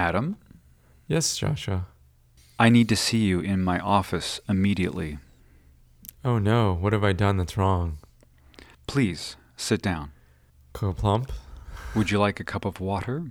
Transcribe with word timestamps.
Adam, 0.00 0.38
Yes, 1.06 1.36
Joshua. 1.36 1.86
I 2.58 2.70
need 2.70 2.88
to 2.88 2.96
see 2.96 3.18
you 3.18 3.40
in 3.40 3.62
my 3.62 3.78
office 3.78 4.40
immediately. 4.48 5.18
Oh 6.24 6.38
no, 6.38 6.72
what 6.72 6.94
have 6.94 7.04
I 7.04 7.12
done 7.12 7.36
that's 7.36 7.58
wrong? 7.58 7.98
Please 8.86 9.36
sit 9.58 9.82
down. 9.82 10.12
Go 10.72 10.94
plump? 10.94 11.30
Would 11.94 12.10
you 12.10 12.18
like 12.18 12.40
a 12.40 12.44
cup 12.44 12.64
of 12.64 12.80
water? 12.80 13.30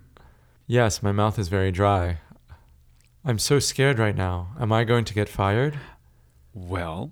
Yes, 0.68 1.02
my 1.02 1.12
mouth 1.12 1.40
is 1.40 1.48
very 1.48 1.72
dry. 1.72 2.20
I'm 3.26 3.40
so 3.40 3.58
scared 3.58 3.98
right 3.98 4.16
now. 4.16 4.50
Am 4.60 4.72
I 4.72 4.84
going 4.84 5.06
to 5.06 5.14
get 5.16 5.28
fired? 5.28 5.80
Well, 6.54 7.12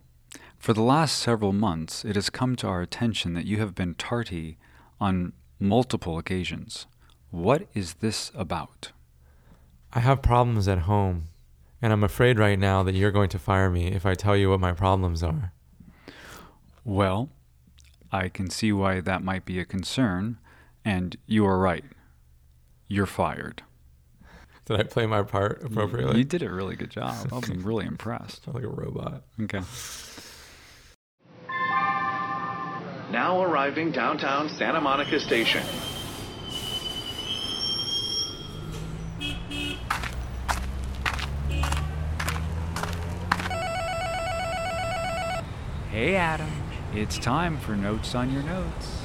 for 0.60 0.74
the 0.74 0.84
last 0.84 1.18
several 1.18 1.54
months, 1.54 2.06
it 2.06 2.16
has 2.16 2.30
come 2.30 2.56
to 2.58 2.68
our 2.68 2.84
attention 2.84 3.34
that 3.34 3.48
you 3.48 3.58
have 3.58 3.74
been 3.74 3.96
tardy 3.96 4.60
on 5.02 5.34
multiple 5.60 6.20
occasions. 6.20 6.86
What 7.32 7.68
is 7.74 7.96
this 7.96 8.32
about? 8.36 8.92
I 9.98 10.02
have 10.02 10.22
problems 10.22 10.68
at 10.68 10.82
home, 10.82 11.30
and 11.82 11.92
I'm 11.92 12.04
afraid 12.04 12.38
right 12.38 12.60
now 12.60 12.84
that 12.84 12.94
you're 12.94 13.10
going 13.10 13.30
to 13.30 13.40
fire 13.40 13.68
me 13.68 13.88
if 13.88 14.06
I 14.06 14.14
tell 14.14 14.38
you 14.38 14.52
what 14.52 14.60
my 14.60 14.72
problems 14.72 15.24
are. 15.24 15.54
Well, 16.86 17.30
I 18.12 18.30
can 18.30 18.52
see 18.52 18.72
why 18.72 19.02
that 19.02 19.24
might 19.24 19.44
be 19.44 19.60
a 19.60 19.66
concern, 19.66 20.38
and 20.86 21.18
you 21.26 21.48
are 21.48 21.58
right. 21.58 21.84
You're 22.88 23.08
fired. 23.08 23.64
Did 24.66 24.80
I 24.80 24.84
play 24.84 25.08
my 25.08 25.24
part 25.24 25.64
appropriately? 25.64 26.20
You 26.20 26.26
did 26.26 26.44
a 26.44 26.52
really 26.52 26.76
good 26.76 26.92
job. 26.92 27.30
I'm 27.32 27.42
really 27.64 27.88
impressed. 27.88 28.46
Sound 28.46 28.54
like 28.54 28.66
a 28.66 28.68
robot. 28.68 29.24
Okay. 29.42 29.62
Now 33.10 33.42
arriving 33.42 33.94
downtown 33.94 34.48
Santa 34.48 34.80
Monica 34.80 35.20
Station. 35.20 35.64
Hey, 45.92 46.16
Adam. 46.16 46.50
It's 46.94 47.18
time 47.18 47.58
for 47.58 47.76
Notes 47.76 48.16
on 48.16 48.32
Your 48.32 48.44
Notes. 48.44 49.04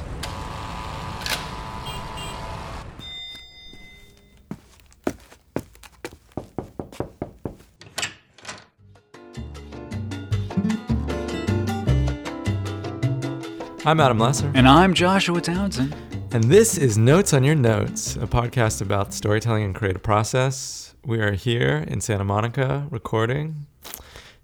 I'm 13.85 13.99
Adam 13.99 14.19
Lesser, 14.19 14.51
And 14.55 14.69
I'm 14.69 14.95
Joshua 14.95 15.41
Townsend. 15.41 15.95
and 16.31 16.45
this 16.45 16.79
is 16.79 16.97
Notes 16.97 17.33
on 17.33 17.43
Your 17.43 17.57
Notes, 17.57 18.15
a 18.17 18.27
podcast 18.29 18.81
about 18.81 19.13
storytelling 19.13 19.65
and 19.65 19.75
creative 19.75 20.03
process. 20.05 20.95
We 21.05 21.19
are 21.21 21.33
here 21.33 21.85
in 21.89 22.01
Santa 22.01 22.23
Monica 22.25 22.87
recording. 22.91 23.67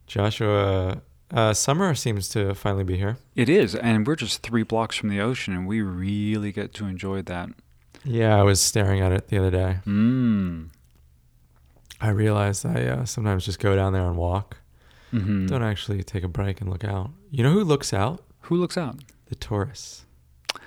Joshua, 0.09 1.03
uh, 1.33 1.53
summer 1.55 1.95
seems 1.95 2.29
to 2.31 2.55
finally 2.55 2.85
be 2.85 2.97
here. 2.97 3.17
It 3.37 3.49
is, 3.49 3.75
and 3.75 4.07
we're 4.07 4.17
just 4.17 4.43
three 4.43 4.63
blocks 4.63 4.97
from 4.97 5.09
the 5.09 5.21
ocean, 5.21 5.55
and 5.55 5.67
we 5.67 5.81
really 5.83 6.53
get 6.53 6.73
to 6.75 6.87
enjoy 6.87 7.23
that. 7.23 7.51
Yeah, 8.05 8.39
I 8.39 8.43
was 8.43 8.61
staring 8.61 9.01
at 9.01 9.13
it 9.13 9.29
the 9.29 9.39
other 9.39 9.51
day. 9.51 9.79
Mmm. 9.87 10.69
I 12.01 12.09
realized 12.11 12.65
I 12.65 12.85
uh, 12.87 13.05
sometimes 13.05 13.45
just 13.45 13.59
go 13.59 13.75
down 13.75 13.93
there 13.93 14.07
and 14.07 14.17
walk. 14.17 14.59
Mm-hmm. 15.13 15.47
Don't 15.47 15.63
actually 15.63 16.03
take 16.05 16.23
a 16.23 16.29
break 16.29 16.61
and 16.61 16.71
look 16.71 16.85
out. 16.85 17.11
You 17.31 17.43
know 17.43 17.51
who 17.53 17.65
looks 17.65 17.93
out? 17.93 18.23
Who 18.43 18.57
looks 18.57 18.77
out? 18.77 18.97
The 19.27 19.35
tourists. 19.35 20.05
You 20.55 20.61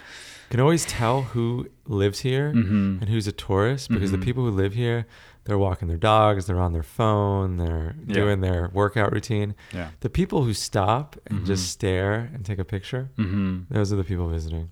can 0.58 0.60
always 0.60 0.84
tell 0.86 1.22
who 1.22 1.70
lives 1.88 2.20
here 2.20 2.52
Mm-hmm. 2.54 2.98
and 3.00 3.10
who's 3.10 3.28
a 3.28 3.32
tourist 3.32 3.90
because 3.90 4.10
Mhm. 4.10 4.20
the 4.20 4.26
people 4.26 4.44
who 4.44 4.52
live 4.52 4.74
here, 4.74 5.06
they're 5.46 5.58
walking 5.58 5.88
their 5.88 5.98
dogs, 5.98 6.46
they're 6.46 6.60
on 6.60 6.72
their 6.74 6.84
phone, 6.84 7.58
they're 7.58 7.96
Yeah. 8.06 8.14
doing 8.14 8.42
their 8.42 8.70
workout 8.74 9.12
routine. 9.12 9.56
Yeah. 9.74 9.90
The 10.02 10.10
people 10.10 10.44
who 10.44 10.54
stop 10.54 11.16
and 11.28 11.40
Mhm. 11.42 11.46
just 11.46 11.70
stare 11.70 12.30
and 12.34 12.46
take 12.46 12.60
a 12.60 12.66
picture, 12.66 13.10
Mm-hmm. 13.18 13.74
those 13.74 13.92
are 13.92 13.96
the 13.96 14.04
people 14.04 14.28
visiting. 14.30 14.70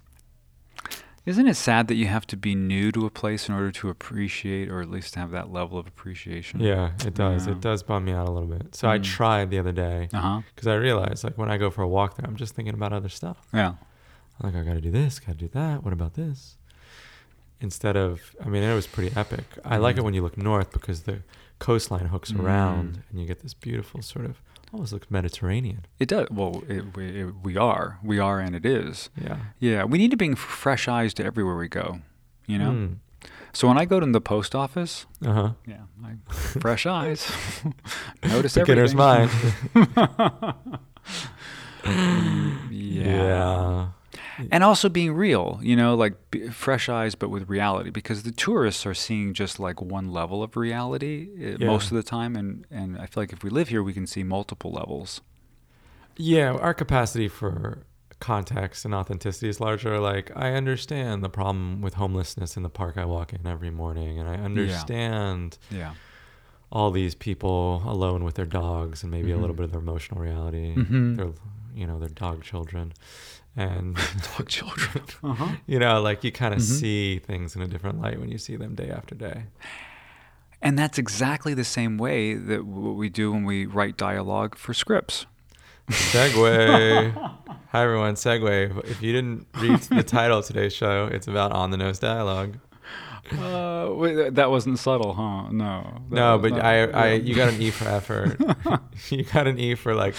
Isn't 1.26 1.48
it 1.48 1.56
sad 1.56 1.88
that 1.90 1.96
you 1.96 2.08
have 2.08 2.26
to 2.28 2.38
be 2.38 2.56
new 2.56 2.92
to 2.94 3.06
a 3.06 3.10
place 3.12 3.50
in 3.50 3.54
order 3.54 3.72
to 3.74 3.90
appreciate, 3.90 4.70
or 4.70 4.82
at 4.82 4.90
least 4.90 5.16
have 5.16 5.30
that 5.32 5.52
level 5.52 5.78
of 5.78 5.86
appreciation? 5.86 6.60
Yeah, 6.60 6.92
it 7.06 7.14
does. 7.14 7.46
Yeah. 7.46 7.54
It 7.54 7.62
does 7.62 7.84
bum 7.84 8.06
me 8.06 8.14
out 8.14 8.28
a 8.28 8.32
little 8.32 8.48
bit. 8.48 8.74
So 8.74 8.90
I 8.90 8.98
Mm. 8.98 9.04
tried 9.04 9.50
the 9.52 9.60
other 9.60 9.72
day 9.74 10.08
because 10.12 10.66
I 10.68 10.76
realized 10.76 11.24
like 11.24 11.38
when 11.38 11.52
I 11.52 11.58
go 11.58 11.70
for 11.70 11.82
a 11.84 11.88
walk 11.88 12.16
there, 12.16 12.26
I'm 12.28 12.36
just 12.38 12.56
thinking 12.56 12.74
about 12.74 12.94
other 12.94 13.10
stuff. 13.10 13.48
Yeah. 13.54 13.74
I'm 14.42 14.54
like, 14.54 14.56
I 14.56 14.64
got 14.64 14.76
to 14.76 14.82
do 14.82 14.90
this, 14.92 15.20
got 15.20 15.34
to 15.34 15.38
do 15.38 15.50
that. 15.50 15.84
What 15.84 15.94
about 15.94 16.14
this? 16.14 16.56
Instead 17.62 17.98
of, 17.98 18.36
I 18.44 18.48
mean, 18.48 18.64
it 18.64 18.74
was 18.74 18.88
pretty 18.88 19.16
epic. 19.18 19.44
I 19.66 19.78
like 19.78 19.98
it 19.98 20.00
Mhm. 20.00 20.04
when 20.06 20.14
you 20.14 20.22
look 20.22 20.38
north 20.38 20.72
because 20.72 21.02
the 21.04 21.24
coastline 21.60 22.06
hooks 22.08 22.32
Mm. 22.32 22.40
around 22.44 23.04
and 23.10 23.20
you 23.20 23.28
get 23.28 23.42
this 23.42 23.54
beautiful 23.54 24.02
sort 24.02 24.26
of, 24.26 24.42
almost 24.72 24.94
looks 24.94 25.12
Mediterranean. 25.12 25.86
It 26.00 26.08
does. 26.08 26.28
Well, 26.32 26.64
it, 26.70 26.96
we, 26.96 27.06
it, 27.22 27.34
we 27.44 27.58
are. 27.58 27.98
We 28.02 28.18
are, 28.20 28.40
and 28.40 28.56
it 28.56 28.66
is. 28.66 29.10
Yeah. 29.22 29.38
Yeah. 29.60 29.84
We 29.84 29.98
need 29.98 30.12
to 30.12 30.18
bring 30.18 30.36
fresh 30.36 30.88
eyes 30.88 31.14
to 31.16 31.26
everywhere 31.26 31.58
we 31.58 31.68
go. 31.68 32.00
You 32.48 32.58
know. 32.60 32.72
Mm. 32.72 32.96
So 33.52 33.68
when 33.68 33.78
I 33.78 33.84
go 33.86 34.00
to 34.00 34.06
the 34.06 34.22
post 34.22 34.56
office, 34.56 35.06
Uh 35.26 35.34
huh. 35.34 35.52
yeah, 35.68 35.82
I, 36.06 36.12
fresh 36.34 36.86
eyes. 36.86 37.30
Notice 38.24 38.54
Beginner's 38.56 38.94
everything. 38.94 39.28
mind. 39.76 40.70
yeah. 42.72 43.04
yeah. 43.04 43.88
And 44.52 44.64
also 44.64 44.90
being 44.90 45.14
real, 45.14 45.60
you 45.62 45.76
know, 45.76 45.96
like 45.96 46.14
b- 46.32 46.48
fresh 46.50 46.88
eyes, 46.90 47.14
but 47.16 47.30
with 47.30 47.50
reality, 47.50 47.90
because 47.90 48.24
the 48.24 48.32
tourists 48.32 48.86
are 48.86 48.94
seeing 48.94 49.34
just 49.34 49.60
like 49.60 49.82
one 49.82 50.12
level 50.12 50.42
of 50.44 50.56
reality 50.56 51.28
uh, 51.38 51.58
Yeah. 51.60 51.68
most 51.68 51.92
of 51.92 51.98
the 51.98 52.04
time, 52.04 52.36
and 52.36 52.66
and 52.72 52.98
I 52.98 53.06
feel 53.06 53.22
like 53.24 53.34
if 53.34 53.44
we 53.44 53.50
live 53.50 53.68
here, 53.70 53.84
we 53.84 53.94
can 53.94 54.08
see 54.08 54.24
multiple 54.24 54.72
levels. 54.72 55.22
Yeah. 56.18 56.54
Our 56.54 56.74
capacity 56.74 57.28
for 57.28 57.84
context 58.20 58.84
and 58.86 58.94
authenticity 58.94 59.48
is 59.50 59.60
larger. 59.62 60.00
Like, 60.00 60.32
I 60.36 60.52
understand 60.54 61.24
the 61.24 61.30
problem 61.30 61.82
with 61.82 61.94
homelessness 61.94 62.58
in 62.58 62.64
the 62.64 62.70
park 62.70 62.98
I 62.98 63.06
walk 63.06 63.32
in 63.34 63.48
every 63.48 63.70
morning, 63.72 64.20
and 64.20 64.28
I 64.30 64.36
understand. 64.36 65.58
Yeah. 65.72 65.94
all 66.72 66.92
these 66.92 67.16
people 67.16 67.82
alone 67.88 68.24
with 68.24 68.36
their 68.36 68.46
dogs 68.46 69.02
and 69.02 69.12
maybe 69.12 69.32
a 69.32 69.38
little 69.38 69.56
Mhm. 69.56 69.58
bit 69.58 69.64
of 69.66 69.72
their 69.72 69.82
emotional 69.82 70.22
reality 70.22 70.76
Mhm. 70.76 71.18
their 71.18 71.32
you 71.76 71.86
know 71.88 71.98
their 72.00 72.10
dog 72.10 72.44
children 72.44 72.94
and 73.56 73.96
Dog 74.38 74.48
children. 74.48 75.04
Uh-huh. 75.24 75.56
you 75.68 75.80
know 75.80 76.02
like 76.02 76.24
you 76.24 76.32
kind 76.32 76.54
of 76.54 76.60
Mhm. 76.60 76.80
see 76.80 77.20
things 77.20 77.56
in 77.56 77.62
a 77.62 77.68
different 77.68 78.00
light 78.02 78.20
when 78.20 78.30
you 78.30 78.38
see 78.38 78.56
them 78.56 78.76
day 78.76 78.90
after 78.90 79.16
day 79.16 79.44
And 80.62 80.78
that's 80.78 80.98
exactly 80.98 81.54
the 81.54 81.64
same 81.64 81.98
way 81.98 82.34
that 82.36 82.66
what 82.66 82.96
we 82.96 83.10
do 83.10 83.32
when 83.32 83.44
we 83.46 83.66
write 83.66 83.96
dialogue 83.98 84.56
for 84.58 84.74
scripts. 84.74 85.26
segue 85.90 87.14
hi 87.72 87.84
everyone 87.84 88.16
segue 88.16 88.84
if 88.86 89.02
you 89.02 89.12
didn't 89.14 89.48
read 89.60 89.80
the 89.82 90.04
title 90.04 90.38
of 90.40 90.46
today's 90.46 90.74
show 90.74 91.08
it's 91.12 91.28
about 91.28 91.52
on 91.52 91.72
the 91.72 91.78
nose 91.78 92.00
dialogue 92.00 92.58
Uh, 93.32 93.90
wait, 93.94 94.36
that 94.36 94.50
wasn't 94.50 94.78
subtle, 94.80 95.14
huh? 95.14 95.50
No. 95.52 96.02
No 96.10 96.38
was 96.38 96.42
but 96.44 96.58
not- 96.58 96.66
i 96.66 96.84
i 96.84 97.08
yeah. 97.10 97.14
you 97.16 97.36
got 97.36 97.54
an 97.54 97.62
e 97.62 97.70
for 97.72 97.88
effort 97.88 98.38
you 99.10 99.24
got 99.24 99.48
an 99.48 99.60
e 99.60 99.76
for 99.76 99.94
like 99.96 100.16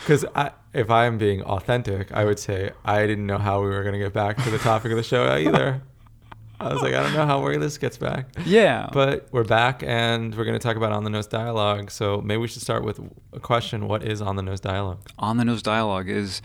because 0.00 0.24
i 0.34 0.50
if 0.74 0.90
i'm 0.90 1.18
being 1.18 1.42
authentic 1.42 2.12
i 2.12 2.24
would 2.24 2.38
say 2.38 2.70
i 2.84 3.06
didn't 3.06 3.26
know 3.26 3.38
how 3.38 3.60
we 3.62 3.68
were 3.68 3.82
going 3.82 3.94
to 3.94 3.98
get 3.98 4.12
back 4.12 4.36
to 4.44 4.50
the 4.50 4.58
topic 4.58 4.90
of 4.92 4.96
the 4.96 5.02
show 5.02 5.24
either 5.36 5.82
i 6.60 6.72
was 6.72 6.82
like 6.82 6.94
i 6.94 7.02
don't 7.02 7.14
know 7.14 7.24
how 7.26 7.40
where 7.42 7.58
this 7.58 7.78
gets 7.78 7.96
back 7.96 8.26
Yeah. 8.44 8.88
but 8.92 9.28
we're 9.32 9.44
back 9.44 9.82
and 9.84 10.34
we're 10.34 10.44
going 10.44 10.58
to 10.58 10.62
talk 10.62 10.76
about 10.76 10.92
on 10.92 11.04
the 11.04 11.10
nose 11.10 11.26
dialogue 11.26 11.90
so 11.90 12.20
maybe 12.20 12.38
we 12.38 12.48
should 12.48 12.62
start 12.62 12.84
with 12.84 13.00
a 13.32 13.40
question 13.40 13.88
what 13.88 14.02
is 14.02 14.20
on 14.20 14.36
the 14.36 14.42
nose 14.42 14.60
dialogue 14.60 15.00
on 15.18 15.36
the 15.38 15.44
nose 15.44 15.62
dialogue 15.62 16.08
is 16.08 16.42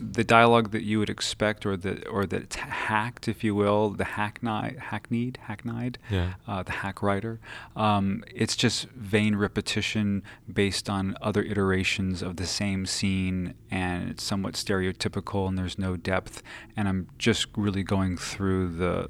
the 0.00 0.24
dialogue 0.24 0.70
that 0.70 0.82
you 0.82 0.98
would 0.98 1.10
expect 1.10 1.66
or 1.66 1.76
that 1.76 2.06
or 2.08 2.24
that's 2.26 2.56
hacked 2.56 3.26
if 3.28 3.42
you 3.42 3.54
will 3.54 3.90
the 3.90 4.04
hackneyed 4.04 4.78
hackneyed 4.78 5.36
hackneyed 5.48 5.98
Yeah. 6.10 6.34
uh, 6.46 6.62
the 6.62 6.72
hack 6.72 7.02
writer 7.02 7.40
um, 7.76 8.22
it's 8.34 8.56
just 8.56 8.88
vain 8.90 9.36
repetition 9.36 10.22
based 10.52 10.88
on 10.88 11.16
other 11.20 11.42
iterations 11.42 12.22
of 12.22 12.36
the 12.36 12.46
same 12.46 12.86
scene 12.86 13.54
and 13.70 14.10
it's 14.10 14.22
somewhat 14.22 14.54
stereotypical 14.54 15.48
and 15.48 15.58
there's 15.58 15.78
no 15.78 15.96
depth 15.96 16.42
and 16.76 16.88
i'm 16.88 17.08
just 17.18 17.46
really 17.56 17.82
going 17.82 18.16
through 18.16 18.68
the 18.76 19.08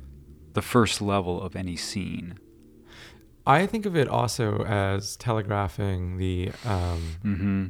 the 0.54 0.62
first 0.62 1.00
level 1.02 1.40
of 1.42 1.54
any 1.54 1.76
scene 1.76 2.38
i 3.46 3.66
think 3.66 3.86
of 3.86 3.96
it 3.96 4.08
also 4.08 4.64
as 4.64 5.16
telegraphing 5.16 6.16
the 6.18 6.48
um, 6.64 7.16
mm-hmm. 7.24 7.66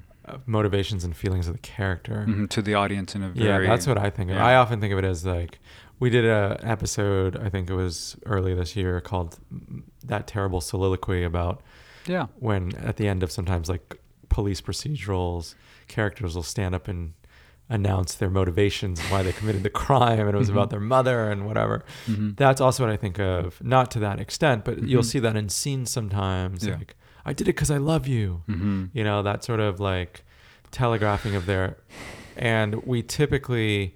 Motivations 0.46 1.04
and 1.04 1.16
feelings 1.16 1.46
of 1.48 1.52
the 1.54 1.58
character 1.60 2.26
to 2.50 2.62
the 2.62 2.74
audience 2.74 3.14
in 3.14 3.22
a 3.22 3.32
Yeah, 3.34 3.60
that's 3.60 3.86
what 3.86 3.98
I 3.98 4.10
think 4.10 4.30
of. 4.30 4.36
yeah. 4.36 4.46
I 4.46 4.54
often 4.56 4.80
think 4.80 4.92
of 4.92 4.98
it 4.98 5.04
as 5.04 5.24
like 5.24 5.58
we 6.00 6.10
did 6.10 6.24
a 6.24 6.58
episode, 6.62 7.36
I 7.36 7.48
think 7.48 7.68
it 7.70 7.74
was 7.74 8.16
early 8.26 8.54
this 8.54 8.76
year, 8.76 9.00
called 9.00 9.38
that 10.04 10.26
terrible 10.26 10.60
soliloquy 10.60 11.24
about 11.24 11.62
yeah 12.06 12.26
when 12.38 12.74
at 12.76 12.96
the 12.96 13.06
end 13.08 13.22
of 13.22 13.30
sometimes 13.30 13.68
like 13.68 13.98
police 14.28 14.60
procedurals, 14.60 15.54
characters 15.88 16.34
will 16.34 16.42
stand 16.42 16.74
up 16.74 16.86
and 16.88 17.14
announce 17.70 18.14
their 18.14 18.30
motivations, 18.30 18.98
why 19.10 19.22
they 19.22 19.32
committed 19.32 19.62
the 19.62 19.68
crime, 19.70 20.20
and 20.20 20.30
it 20.34 20.38
was 20.38 20.48
about 20.48 20.70
their 20.70 20.80
mother 20.80 21.30
and 21.30 21.44
whatever. 21.46 21.84
Mhm. 22.06 22.34
That's 22.36 22.60
also 22.62 22.82
what 22.84 22.90
I 22.92 22.96
think 22.96 23.18
of. 23.18 23.62
Not 23.62 23.90
to 23.90 23.98
that 23.98 24.18
extent, 24.20 24.64
but 24.64 24.82
you'll 24.84 25.02
Mhm. 25.02 25.06
see 25.12 25.18
that 25.18 25.36
in 25.36 25.48
scenes 25.50 25.90
sometimes. 25.90 26.64
Yeah. 26.66 26.76
Like, 26.76 26.94
I 27.28 27.32
did 27.32 27.46
it 27.46 27.54
because 27.54 27.70
I 27.70 27.76
love 27.76 28.06
you. 28.06 28.42
Mhm. 28.48 28.90
You 28.92 29.04
know, 29.04 29.22
that 29.22 29.44
sort 29.44 29.60
of 29.60 29.80
like 29.80 30.24
telegraphing 30.70 31.34
of 31.34 31.46
their. 31.46 31.76
And 32.36 32.76
we 32.86 33.02
typically, 33.02 33.94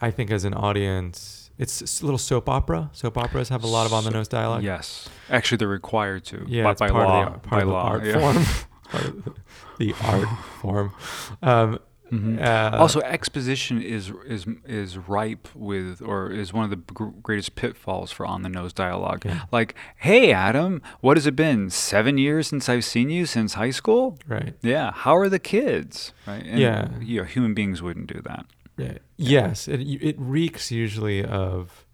I 0.00 0.10
think, 0.10 0.30
as 0.30 0.44
an 0.44 0.54
audience, 0.54 1.50
it's 1.58 2.02
a 2.02 2.04
little 2.04 2.18
soap 2.18 2.48
opera. 2.48 2.90
Soap 2.92 3.18
operas 3.18 3.48
have 3.50 3.62
a 3.62 3.66
lot 3.66 3.86
of 3.86 3.92
on 3.92 4.04
the 4.04 4.10
nose 4.10 4.28
dialogue. 4.28 4.62
Yes, 4.62 5.08
actually, 5.30 5.58
they're 5.58 5.68
required 5.68 6.24
to. 6.26 6.44
Yeah, 6.48 6.64
by, 6.64 6.70
it's 6.72 6.80
by 6.80 6.90
part 6.90 7.08
law. 7.08 7.26
of 7.26 7.32
the, 7.34 7.38
part 7.38 7.50
by 7.50 7.60
of 7.60 7.66
the 7.66 7.72
law. 7.72 7.82
art 7.82 8.04
yeah. 8.04 8.18
form. 8.18 8.44
part 8.90 9.04
of 9.04 9.24
the, 9.24 9.34
the 9.78 9.94
art 10.04 10.28
form. 10.60 10.92
Um, 11.42 11.78
Mhm. 12.12 12.40
uh, 12.40 12.76
also, 12.76 13.00
exposition 13.00 13.82
is 13.82 14.12
is 14.26 14.46
is 14.64 14.96
ripe 14.96 15.48
with, 15.54 16.00
or 16.00 16.30
is 16.30 16.52
one 16.52 16.64
of 16.64 16.70
the 16.70 16.76
gr- 16.76 17.06
greatest 17.22 17.56
pitfalls 17.56 18.12
for 18.12 18.24
on 18.24 18.42
the 18.42 18.48
nose 18.48 18.72
dialogue. 18.72 19.24
Yeah. 19.24 19.42
Like, 19.50 19.74
hey, 19.96 20.32
Adam, 20.32 20.82
what 21.00 21.16
has 21.16 21.26
it 21.26 21.34
been? 21.34 21.68
Seven 21.70 22.16
years 22.16 22.46
since 22.46 22.68
I've 22.68 22.84
seen 22.84 23.10
you 23.10 23.26
since 23.26 23.54
high 23.54 23.70
school. 23.72 24.18
right. 24.28 24.54
Yeah, 24.62 24.92
how 24.92 25.16
are 25.16 25.28
the 25.28 25.38
kids? 25.40 26.12
Right? 26.26 26.44
And, 26.46 26.58
Yeah. 26.60 26.88
you 27.00 27.20
know, 27.20 27.24
human 27.26 27.54
beings 27.54 27.82
wouldn't 27.82 28.06
do 28.06 28.20
that. 28.22 28.46
Yeah. 28.76 28.98
Yes, 29.16 29.66
it 29.68 29.80
it 29.80 30.16
reeks 30.18 30.70
usually 30.70 31.24
of. 31.24 31.84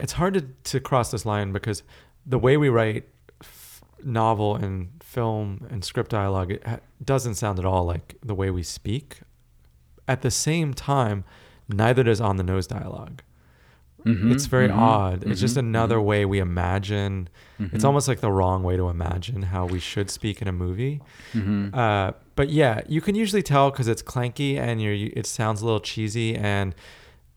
It's 0.00 0.12
hard 0.14 0.34
to 0.34 0.40
to 0.70 0.80
cross 0.80 1.10
this 1.10 1.26
line 1.26 1.52
because 1.52 1.82
the 2.24 2.38
way 2.38 2.56
we 2.56 2.68
write 2.68 3.04
f- 3.42 3.82
novel 4.04 4.56
and 4.56 4.88
film 5.02 5.66
and 5.70 5.84
script 5.84 6.10
dialogue 6.10 6.50
it 6.52 6.66
ha- 6.66 6.78
doesn't 7.04 7.34
sound 7.34 7.58
at 7.58 7.64
all 7.64 7.84
like 7.84 8.16
the 8.24 8.34
way 8.34 8.50
we 8.50 8.62
speak. 8.62 9.20
At 10.08 10.22
the 10.22 10.30
same 10.30 10.74
time, 10.74 11.24
neither 11.68 12.02
does 12.02 12.20
on 12.20 12.36
the 12.36 12.42
nose 12.42 12.66
dialogue. 12.66 13.22
Mhm, 14.04 14.32
It's 14.32 14.46
very 14.46 14.68
mhm, 14.68 14.76
odd. 14.76 15.22
It's 15.24 15.40
just 15.40 15.54
mhm, 15.54 15.60
another 15.60 15.96
mhm, 15.98 16.04
way 16.04 16.24
we 16.24 16.40
imagine. 16.40 17.28
It's 17.60 17.84
mhm, 17.84 17.84
almost 17.84 18.08
like 18.08 18.20
the 18.20 18.32
wrong 18.32 18.64
way 18.64 18.76
to 18.76 18.88
imagine 18.88 19.42
how 19.42 19.64
we 19.66 19.78
should 19.78 20.10
speak 20.10 20.42
in 20.42 20.48
a 20.48 20.52
movie. 20.52 21.00
Uh, 21.72 22.12
but 22.34 22.50
yeah, 22.50 22.80
you 22.88 23.00
can 23.00 23.14
usually 23.14 23.42
tell 23.44 23.70
because 23.70 23.86
it's 23.86 24.02
clanky 24.02 24.58
and 24.58 24.82
you're, 24.82 24.94
it 24.94 25.26
sounds 25.26 25.62
a 25.62 25.64
little 25.64 25.78
cheesy, 25.80 26.34
and 26.34 26.74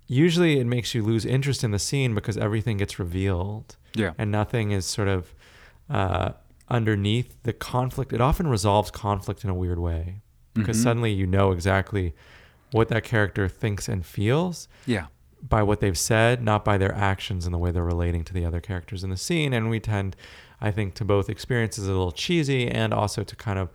usually 0.08 0.60
it 0.60 0.66
makes 0.66 0.96
you 0.96 1.04
lose 1.04 1.24
interest 1.26 1.64
in 1.64 1.70
the 1.72 1.80
scene 1.80 2.16
because 2.16 2.36
everything 2.38 2.78
gets 2.78 2.98
revealed 3.00 3.76
yeah. 3.96 4.14
and 4.18 4.32
nothing 4.32 4.72
is 4.72 4.86
sort 4.86 5.08
of 5.08 5.34
uh, 5.90 6.32
underneath 6.70 7.36
the 7.44 7.54
conflict. 7.54 8.12
It 8.12 8.22
often 8.22 8.48
resolves 8.48 8.90
conflict 8.90 9.44
in 9.44 9.50
a 9.52 9.54
weird 9.54 9.78
way 9.80 10.22
because 10.54 10.82
suddenly 10.82 11.12
you 11.12 11.28
know 11.28 11.52
exactly 11.52 12.16
what 12.76 12.90
that 12.90 13.04
character 13.04 13.48
thinks 13.48 13.88
and 13.88 14.06
feels 14.06 14.68
Yeah. 14.86 15.06
by 15.42 15.62
what 15.64 15.80
they've 15.80 15.98
said, 15.98 16.42
not 16.44 16.66
by 16.66 16.78
their 16.78 16.94
actions 16.94 17.46
and 17.46 17.54
the 17.54 17.58
way 17.58 17.72
they're 17.72 17.84
relating 17.96 18.24
to 18.26 18.34
the 18.34 18.44
other 18.46 18.60
characters 18.60 19.04
in 19.04 19.10
the 19.10 19.18
scene. 19.18 19.54
And 19.54 19.70
we 19.70 19.80
tend, 19.80 20.16
I 20.60 20.72
think, 20.72 20.94
to 20.96 21.06
both 21.06 21.30
experience 21.30 21.78
as 21.80 21.86
a 21.88 21.92
little 21.92 22.12
cheesy 22.12 22.68
and 22.68 22.94
also 22.94 23.24
to 23.24 23.36
kind 23.36 23.60
of 23.60 23.70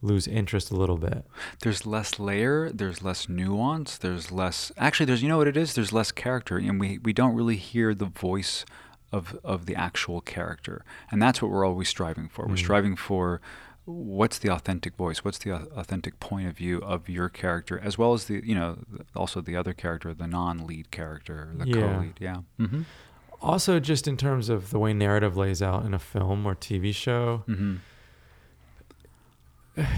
lose 0.00 0.28
interest 0.28 0.70
a 0.70 0.76
little 0.76 0.96
bit. 0.96 1.24
there's 1.62 1.84
less 1.84 2.20
layer 2.20 2.70
there's 2.70 3.02
less 3.02 3.28
nuance 3.28 3.98
there's 3.98 4.30
less 4.30 4.70
actually 4.76 5.04
there's 5.06 5.22
you 5.24 5.28
know 5.28 5.38
what 5.38 5.48
it 5.48 5.56
is 5.56 5.74
there's 5.74 5.92
less 5.92 6.12
character 6.12 6.56
and 6.56 6.78
we 6.78 6.98
we 6.98 7.12
don't 7.12 7.34
really 7.34 7.56
hear 7.56 7.92
the 7.94 8.04
voice 8.04 8.64
of 9.10 9.36
of 9.42 9.66
the 9.66 9.74
actual 9.74 10.20
character 10.20 10.84
and 11.10 11.20
that's 11.20 11.42
what 11.42 11.50
we're 11.50 11.66
always 11.66 11.88
striving 11.88 12.28
for 12.28 12.46
we're 12.46 12.54
Mm. 12.54 12.58
striving 12.68 12.94
for 12.96 13.40
what's 13.90 14.38
the 14.38 14.50
authentic 14.50 14.94
voice 14.96 15.24
what's 15.24 15.38
the 15.38 15.50
authentic 15.50 16.20
point 16.20 16.46
of 16.46 16.54
view 16.54 16.76
of 16.80 17.08
your 17.08 17.28
character 17.30 17.78
as 17.78 17.96
well 17.96 18.12
as 18.12 18.26
the 18.26 18.42
you 18.44 18.54
know 18.54 18.76
also 19.16 19.40
the 19.40 19.56
other 19.56 19.72
character 19.72 20.12
the 20.12 20.26
non-lead 20.26 20.90
character 20.90 21.50
the 21.56 21.66
Yeah. 21.66 21.80
co-lead 21.80 22.14
yeah 22.20 22.36
mm-hmm. 22.60 22.82
Also, 23.40 23.78
just 23.78 24.08
in 24.08 24.16
terms 24.16 24.48
of 24.48 24.70
the 24.70 24.80
way 24.80 24.92
narrative 24.92 25.36
lays 25.36 25.62
out 25.62 25.86
in 25.86 25.94
a 25.94 25.98
film 26.00 26.44
or 26.44 26.56
TV 26.56 26.92
show, 26.92 27.44
Mm-hmm. 27.46 27.76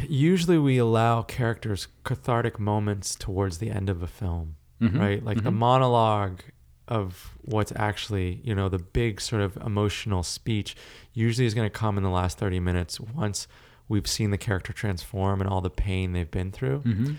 usually 0.08 0.58
we 0.58 0.76
allow 0.76 1.22
characters 1.22 1.88
cathartic 2.04 2.58
moments 2.58 3.14
towards 3.14 3.56
the 3.56 3.70
end 3.70 3.88
of 3.88 4.02
a 4.02 4.06
film, 4.06 4.56
Mhm. 4.80 4.98
right? 5.00 5.24
Like 5.24 5.42
the 5.42 5.50
Mhm. 5.50 5.54
monologue 5.56 6.40
of 6.86 7.34
what's 7.40 7.72
actually, 7.76 8.40
you 8.44 8.54
know, 8.54 8.68
the 8.68 8.78
big 8.78 9.20
sort 9.22 9.40
of 9.40 9.56
emotional 9.64 10.22
speech 10.22 10.76
usually 11.14 11.46
is 11.46 11.54
going 11.54 11.64
to 11.66 11.70
come 11.78 11.96
in 11.96 12.02
the 12.04 12.10
last 12.10 12.36
30 12.36 12.60
minutes 12.60 13.00
once 13.00 13.48
we've 13.90 14.06
seen 14.06 14.30
the 14.30 14.38
character 14.38 14.72
transform 14.72 15.40
and 15.42 15.50
all 15.50 15.60
the 15.60 15.68
pain 15.88 16.12
they've 16.12 16.30
been 16.30 16.50
through 16.50 16.78
Mm-hmm. 16.86 17.12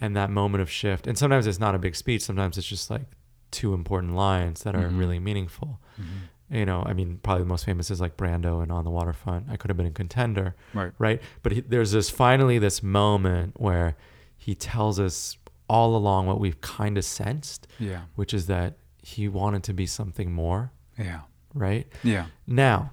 and 0.00 0.16
that 0.16 0.30
moment 0.30 0.62
of 0.62 0.70
shift. 0.70 1.06
And 1.06 1.16
sometimes 1.18 1.46
it's 1.46 1.58
not 1.60 1.74
a 1.74 1.78
big 1.78 1.94
speech, 1.96 2.22
sometimes 2.22 2.56
it's 2.58 2.66
just 2.66 2.88
like 2.90 3.02
two 3.50 3.74
important 3.74 4.14
lines 4.14 4.62
that 4.64 4.74
are 4.74 4.88
Mhm. 4.88 4.98
really 4.98 5.18
meaningful. 5.18 5.80
Mm-hmm. 6.00 6.54
You 6.56 6.66
know, 6.66 6.82
I 6.86 6.92
mean, 6.92 7.18
probably 7.22 7.42
the 7.44 7.48
most 7.48 7.64
famous 7.64 7.90
is 7.90 8.00
like 8.00 8.16
Brando 8.16 8.62
and 8.62 8.70
On 8.70 8.84
the 8.84 8.90
Waterfront. 8.90 9.46
I 9.50 9.56
could 9.56 9.70
have 9.70 9.76
been 9.76 9.86
a 9.86 9.90
contender 10.02 10.54
right 10.74 10.92
right? 10.98 11.20
But 11.42 11.52
he, 11.52 11.60
there's 11.60 11.92
this 11.92 12.10
finally 12.10 12.58
this 12.58 12.82
moment 12.82 13.60
where 13.60 13.96
he 14.36 14.54
tells 14.54 14.98
us 15.00 15.36
all 15.68 15.96
along 15.96 16.26
what 16.26 16.38
we've 16.38 16.60
kind 16.60 16.98
of 16.98 17.04
sensed, 17.04 17.66
yeah 17.78 18.02
which 18.14 18.32
is 18.34 18.46
that 18.46 18.74
he 19.02 19.26
wanted 19.28 19.62
to 19.64 19.72
be 19.72 19.86
something 19.86 20.30
more, 20.32 20.70
yeah 20.98 21.20
right? 21.54 21.86
yeah 22.02 22.26
Now, 22.46 22.90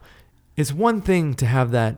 it's 0.55 0.71
one 0.71 1.01
thing 1.01 1.33
to 1.35 1.45
have 1.45 1.71
that 1.71 1.97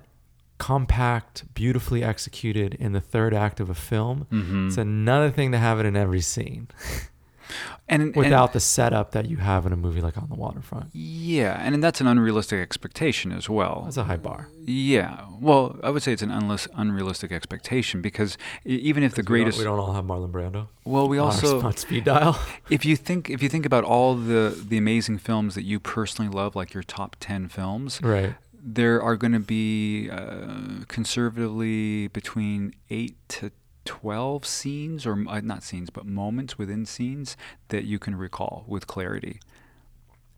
compact, 0.68 1.44
beautifully 1.54 2.04
executed 2.04 2.74
in 2.76 2.94
the 2.94 3.02
third 3.02 3.34
act 3.34 3.60
of 3.60 3.70
a 3.70 3.74
film. 3.76 4.28
mm-hmm. 4.32 4.68
It's 4.70 4.78
another 4.78 5.30
thing 5.30 5.52
to 5.52 5.58
have 5.58 5.80
it 5.82 5.86
in 5.86 5.96
every 5.98 6.22
scene 6.22 6.68
and 7.90 8.02
and- 8.02 8.16
without 8.16 8.54
the 8.54 8.60
setup 8.62 9.12
that 9.12 9.26
you 9.30 9.38
have 9.38 9.66
in 9.66 9.74
a 9.74 9.76
movie 9.76 10.00
like 10.00 10.18
On 10.18 10.28
the 10.30 10.36
Waterfront. 10.36 10.88
Yeah, 10.94 11.60
and 11.62 11.84
that's 11.84 12.00
an 12.00 12.08
unrealistic 12.08 12.60
expectation 12.62 13.32
as 13.34 13.50
well. 13.50 13.82
That's 13.84 13.98
a 13.98 14.06
high 14.06 14.16
bar. 14.18 14.48
Yeah, 14.66 15.26
well, 15.42 15.78
I 15.84 15.90
would 15.90 16.02
say 16.02 16.14
it's 16.14 16.22
an 16.22 16.32
unless, 16.32 16.66
unrealistic 16.76 17.32
expectation 17.34 18.02
because 18.02 18.38
even 18.64 19.04
if 19.04 19.12
the 19.16 19.22
'Cause 19.24 19.30
we 19.30 19.40
don't- 19.40 19.44
greatest, 19.44 19.58
we 19.60 19.64
don't, 19.66 19.80
all 19.80 19.94
have 19.94 20.06
Marlon 20.06 20.32
Brando. 20.32 20.68
well, 20.86 21.08
we 21.10 21.18
also, 21.18 21.60
spot 21.64 21.78
speed 21.78 22.06
dial. 22.06 22.40
if 22.70 22.86
you 22.86 22.96
think 22.96 23.30
if 23.30 23.44
you 23.44 23.50
think 23.50 23.66
about 23.66 23.84
all 23.84 24.16
the 24.16 24.56
the 24.72 24.78
amazing 24.78 25.18
films 25.18 25.56
that 25.56 25.64
you 25.64 25.78
personally 25.82 26.32
love, 26.32 26.56
like 26.56 26.74
your 26.74 26.84
top 26.84 27.18
ten 27.20 27.50
films, 27.50 28.00
right. 28.02 28.36
There 28.66 29.02
are 29.02 29.18
going 29.18 29.34
to 29.34 29.40
be 29.40 30.10
uh, 30.10 30.86
conservatively 30.88 32.08
between 32.08 32.74
eight 32.90 33.16
to 33.28 33.52
12 33.86 34.46
scenes 34.46 35.06
or 35.06 35.22
uh, 35.28 35.42
not 35.42 35.62
scenes 35.64 35.90
but 35.90 36.06
moments 36.06 36.58
within 36.58 36.86
scenes 36.86 37.36
that 37.68 37.84
you 37.84 38.00
can 38.00 38.16
recall 38.16 38.64
with 38.66 38.88
clarity 38.88 39.40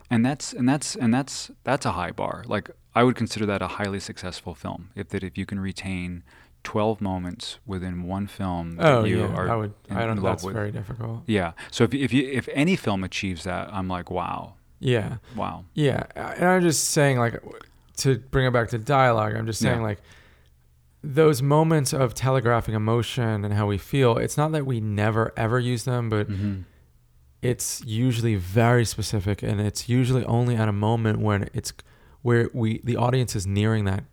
and 0.09 0.25
that's 0.25 0.51
and 0.53 0.67
that's 0.67 0.95
and 0.95 1.13
that's 1.13 1.51
that's 1.63 1.85
a 1.85 1.91
high 1.91 2.09
bar 2.11 2.43
like 2.47 2.71
i 2.95 3.03
would 3.03 3.15
consider 3.15 3.45
that 3.45 3.61
a 3.61 3.67
highly 3.67 3.99
successful 3.99 4.55
film 4.55 4.89
if 4.95 5.09
that 5.09 5.23
if 5.23 5.37
you 5.37 5.45
can 5.45 5.59
retain 5.59 6.23
12 6.63 6.99
moments 7.01 7.59
within 7.67 8.01
one 8.03 8.25
film 8.25 8.77
that 8.77 8.85
Oh 8.87 9.03
you 9.03 9.19
yeah, 9.19 9.27
are 9.35 9.49
I 9.51 9.55
would. 9.55 9.73
in 9.87 9.97
I 9.97 10.07
don't. 10.07 10.15
love 10.17 10.37
That's 10.37 10.43
with. 10.43 10.55
very 10.55 10.71
difficult. 10.71 11.21
yeah 11.27 11.51
so 11.69 11.83
if, 11.83 11.93
if 11.93 12.11
you 12.11 12.27
if 12.27 12.49
any 12.53 12.75
film 12.75 13.03
achieves 13.03 13.43
that 13.43 13.71
i'm 13.71 13.87
like 13.87 14.09
wow 14.09 14.55
Yeah, 14.79 15.17
wow 15.35 15.65
yeah. 15.75 16.07
And 16.15 16.45
I'm 16.45 16.61
just 16.63 16.89
saying, 16.89 17.17
like, 17.19 17.39
to 17.97 18.17
bring 18.19 18.45
it 18.45 18.51
back 18.53 18.69
to 18.69 18.77
dialogue. 18.77 19.35
I'm 19.35 19.45
just 19.45 19.59
saying, 19.59 19.77
Yeah. 19.79 19.83
like, 19.83 19.99
those 21.03 21.41
moments 21.41 21.93
of 21.93 22.13
telegraphing 22.15 22.73
emotion 22.73 23.45
and 23.45 23.53
how 23.53 23.67
we 23.67 23.77
feel. 23.77 24.17
It's 24.17 24.37
not 24.37 24.51
that 24.53 24.65
we 24.65 24.79
never 24.81 25.31
ever 25.37 25.59
use 25.59 25.83
them, 25.83 26.09
but 26.09 26.27
mm-hmm. 26.29 26.61
it's 27.41 27.83
usually 27.85 28.35
very 28.35 28.85
specific, 28.85 29.43
and 29.43 29.61
it's 29.61 29.87
usually 29.87 30.25
only 30.25 30.55
at 30.55 30.67
a 30.67 30.73
moment 30.73 31.19
when 31.19 31.47
it's 31.53 31.71
where 32.23 32.49
we 32.53 32.79
the 32.83 32.95
audience 32.97 33.35
is 33.35 33.45
nearing 33.45 33.85
that 33.85 34.03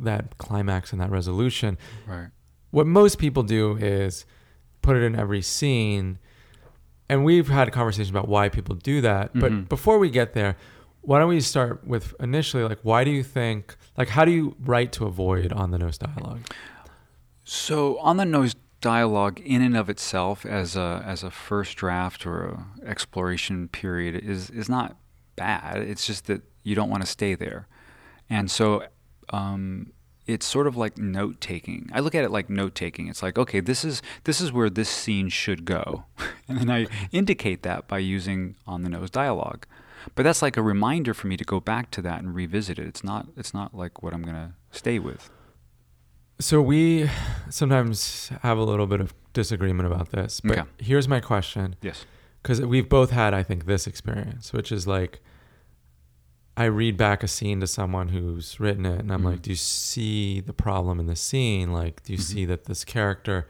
that 0.00 0.36
climax 0.38 0.90
and 0.92 1.00
that 1.00 1.10
resolution. 1.10 1.78
right 2.06 2.28
what 2.70 2.86
most 2.86 3.18
people 3.18 3.42
do 3.42 3.76
is 3.76 4.24
put 4.80 4.96
it 4.96 5.02
in 5.02 5.14
every 5.14 5.42
scene 5.42 6.18
and 7.10 7.22
we've 7.22 7.48
had 7.48 7.68
a 7.68 7.70
conversation 7.70 8.10
about 8.16 8.26
why 8.26 8.48
people 8.48 8.74
do 8.74 9.02
that 9.02 9.30
but 9.34 9.52
Mhm. 9.52 9.68
before 9.68 9.98
we 9.98 10.08
get 10.08 10.32
there 10.32 10.56
why 11.02 11.18
don't 11.18 11.28
we 11.28 11.40
start 11.40 11.86
with 11.86 12.14
initially 12.20 12.62
like 12.64 12.78
why 12.82 13.04
do 13.04 13.10
you 13.10 13.22
think 13.22 13.76
like 13.96 14.08
how 14.08 14.24
do 14.24 14.30
you 14.32 14.56
write 14.60 14.92
to 14.92 15.04
avoid 15.06 15.52
on 15.52 15.70
the 15.70 15.78
nose 15.78 15.98
dialogue 15.98 16.40
So 17.44 17.98
on 17.98 18.16
the 18.16 18.24
nose 18.24 18.54
dialogue 18.80 19.40
in 19.40 19.62
and 19.62 19.76
of 19.76 19.88
itself 19.88 20.44
as 20.44 20.76
a 20.76 21.02
as 21.06 21.22
a 21.22 21.30
first 21.30 21.76
draft 21.76 22.26
or 22.26 22.66
exploration 22.84 23.68
period 23.68 24.16
is 24.16 24.50
is 24.50 24.68
not 24.68 24.96
bad. 25.36 25.78
It's 25.78 26.06
just 26.06 26.26
that 26.26 26.42
you 26.62 26.74
don't 26.74 26.90
want 26.90 27.02
to 27.02 27.08
stay 27.08 27.34
there. 27.34 27.66
And 28.28 28.50
so 28.50 28.84
um, 29.30 29.92
it's 30.26 30.46
sort 30.46 30.66
of 30.66 30.76
like 30.76 30.98
note 30.98 31.40
taking. 31.40 31.90
I 31.92 32.00
look 32.00 32.14
at 32.14 32.24
it 32.24 32.30
like 32.30 32.48
note 32.48 32.74
taking. 32.74 33.08
It's 33.08 33.22
like, 33.22 33.38
okay, 33.38 33.60
this 33.60 33.84
is 33.84 34.02
this 34.24 34.40
is 34.40 34.52
where 34.52 34.70
this 34.70 34.88
scene 34.88 35.28
should 35.28 35.64
go. 35.64 36.04
and 36.48 36.58
then 36.58 36.70
I 36.70 36.86
indicate 37.10 37.62
that 37.62 37.88
by 37.88 37.98
using 37.98 38.56
on 38.66 38.82
the 38.82 38.88
nose 38.88 39.10
dialogue. 39.10 39.66
But 40.14 40.22
that's 40.24 40.42
like 40.42 40.56
a 40.56 40.62
reminder 40.62 41.14
for 41.14 41.26
me 41.26 41.36
to 41.36 41.44
go 41.44 41.60
back 41.60 41.90
to 41.92 42.02
that 42.02 42.20
and 42.20 42.34
revisit 42.34 42.78
it. 42.78 42.86
It's 42.86 43.02
not 43.04 43.28
it's 43.36 43.52
not 43.54 43.74
like 43.74 44.02
what 44.02 44.12
I'm 44.14 44.22
going 44.22 44.34
to 44.36 44.52
stay 44.70 44.98
with. 44.98 45.30
So 46.40 46.60
we 46.60 47.08
sometimes 47.50 48.28
have 48.42 48.58
a 48.58 48.64
little 48.64 48.86
bit 48.86 49.00
of 49.00 49.14
disagreement 49.32 49.86
about 49.86 50.10
this, 50.10 50.40
but 50.40 50.58
Okay. 50.58 50.68
here's 50.78 51.08
my 51.08 51.20
question. 51.20 51.76
Yes. 51.82 52.04
because 52.42 52.60
we've 52.60 52.88
both 52.88 53.10
had 53.12 53.32
i 53.34 53.42
think 53.44 53.66
this 53.66 53.86
experience 53.86 54.52
which 54.52 54.72
is 54.72 54.84
like 54.84 55.20
i 56.56 56.64
read 56.64 56.96
back 56.96 57.22
a 57.22 57.28
scene 57.28 57.60
to 57.60 57.66
someone 57.68 58.08
who's 58.08 58.58
written 58.58 58.84
it 58.84 58.98
and 58.98 59.12
i'm 59.12 59.22
Mhm. 59.22 59.26
like 59.26 59.42
do 59.42 59.50
you 59.50 59.56
see 59.56 60.40
the 60.40 60.52
problem 60.52 60.98
in 60.98 61.06
the 61.06 61.14
scene 61.14 61.72
like 61.72 62.02
do 62.02 62.12
you 62.12 62.18
Mhm. 62.18 62.22
see 62.22 62.44
that 62.46 62.64
this 62.64 62.84
character 62.84 63.46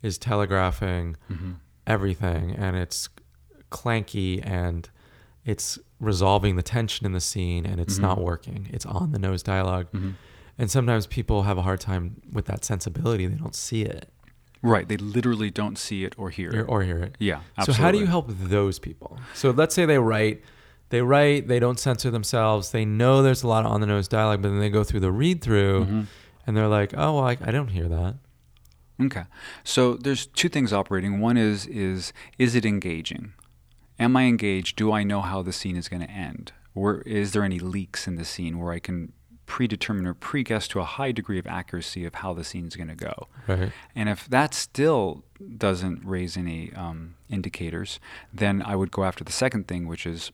is 0.00 0.16
telegraphing 0.16 1.16
Mm-hmm. 1.28 1.52
everything 1.88 2.52
and 2.54 2.76
it's 2.76 3.08
clanky 3.72 4.40
and 4.46 4.88
it's 5.44 5.76
resolving 6.00 6.56
the 6.56 6.62
tension 6.62 7.06
in 7.06 7.12
the 7.12 7.20
scene 7.20 7.64
and 7.64 7.80
it's 7.80 7.98
Mhm. 7.98 8.02
not 8.02 8.20
working 8.20 8.68
it's 8.72 8.84
on 8.86 9.12
the 9.12 9.18
nose 9.18 9.42
dialogue 9.42 9.86
Mm-hmm. 9.92 10.10
and 10.58 10.70
sometimes 10.70 11.06
people 11.06 11.44
have 11.44 11.56
a 11.58 11.62
hard 11.62 11.80
time 11.80 12.16
with 12.32 12.44
that 12.46 12.64
sensibility 12.64 13.26
they 13.26 13.36
don't 13.36 13.54
see 13.54 13.82
it 13.82 14.08
Right. 14.62 14.88
They 14.88 14.96
literally 14.96 15.50
don't 15.50 15.78
see 15.78 16.02
it 16.04 16.14
or 16.18 16.30
hear 16.30 16.50
or, 16.50 16.60
it. 16.60 16.64
or 16.68 16.82
hear 16.82 16.98
it 16.98 17.14
Yeah. 17.20 17.40
So 17.64 17.72
how 17.72 17.92
do 17.92 17.98
you 17.98 18.06
help 18.06 18.26
those 18.28 18.78
people? 18.80 19.18
So 19.34 19.50
let's 19.50 19.74
say 19.76 19.84
they 19.86 19.98
write, 19.98 20.42
they 20.88 21.02
write, 21.02 21.46
they 21.46 21.60
don't 21.60 21.78
censor 21.78 22.10
themselves. 22.10 22.72
They 22.72 22.84
know 22.84 23.22
there's 23.22 23.44
a 23.44 23.48
lot 23.48 23.64
of 23.64 23.70
on 23.70 23.80
the 23.80 23.86
nose 23.86 24.08
dialogue, 24.08 24.42
but 24.42 24.48
then 24.48 24.58
they 24.58 24.70
go 24.70 24.82
through 24.82 25.00
the 25.00 25.12
read 25.12 25.40
through 25.40 25.84
Mhm. 25.84 26.06
and 26.46 26.56
they're 26.56 26.66
like, 26.68 26.94
oh, 26.96 27.14
well, 27.16 27.24
I, 27.24 27.36
I 27.42 27.50
don't 27.52 27.68
hear 27.68 27.86
that. 27.86 28.16
Okay. 29.00 29.24
So 29.62 29.94
there's 29.94 30.26
two 30.26 30.48
things 30.48 30.72
operating. 30.72 31.20
One 31.20 31.36
is 31.36 31.66
is 31.66 32.12
is 32.38 32.54
it 32.56 32.64
engaging? 32.64 33.34
Am 33.98 34.16
I 34.16 34.24
engaged? 34.24 34.76
Do 34.76 34.92
I 34.92 35.02
know 35.02 35.20
how 35.20 35.42
the 35.42 35.52
scene 35.52 35.76
is 35.76 35.88
going 35.88 36.02
to 36.02 36.10
end? 36.10 36.52
Or 36.74 37.00
is 37.02 37.32
there 37.32 37.42
any 37.44 37.58
leaks 37.58 38.06
in 38.06 38.16
the 38.16 38.24
scene 38.24 38.58
where 38.58 38.72
I 38.72 38.78
can 38.78 39.12
predetermine 39.46 40.06
or 40.06 40.12
pre-guess 40.14 40.66
to 40.68 40.80
a 40.80 40.84
high 40.84 41.12
degree 41.12 41.38
of 41.38 41.46
accuracy 41.46 42.04
of 42.04 42.16
how 42.16 42.34
the 42.34 42.44
scene 42.44 42.66
is 42.66 42.76
going 42.76 42.88
to 42.88 42.94
go? 42.94 43.28
Right. 43.46 43.72
And 43.94 44.08
if 44.08 44.28
that 44.28 44.52
still 44.54 45.24
doesn't 45.56 46.04
raise 46.04 46.36
any 46.36 46.72
um, 46.74 47.14
indicators, 47.30 47.98
then 48.34 48.60
I 48.62 48.76
would 48.76 48.90
go 48.90 49.04
after 49.04 49.24
the 49.24 49.32
second 49.32 49.68
thing, 49.68 49.86
which 49.86 50.04
is 50.06 50.32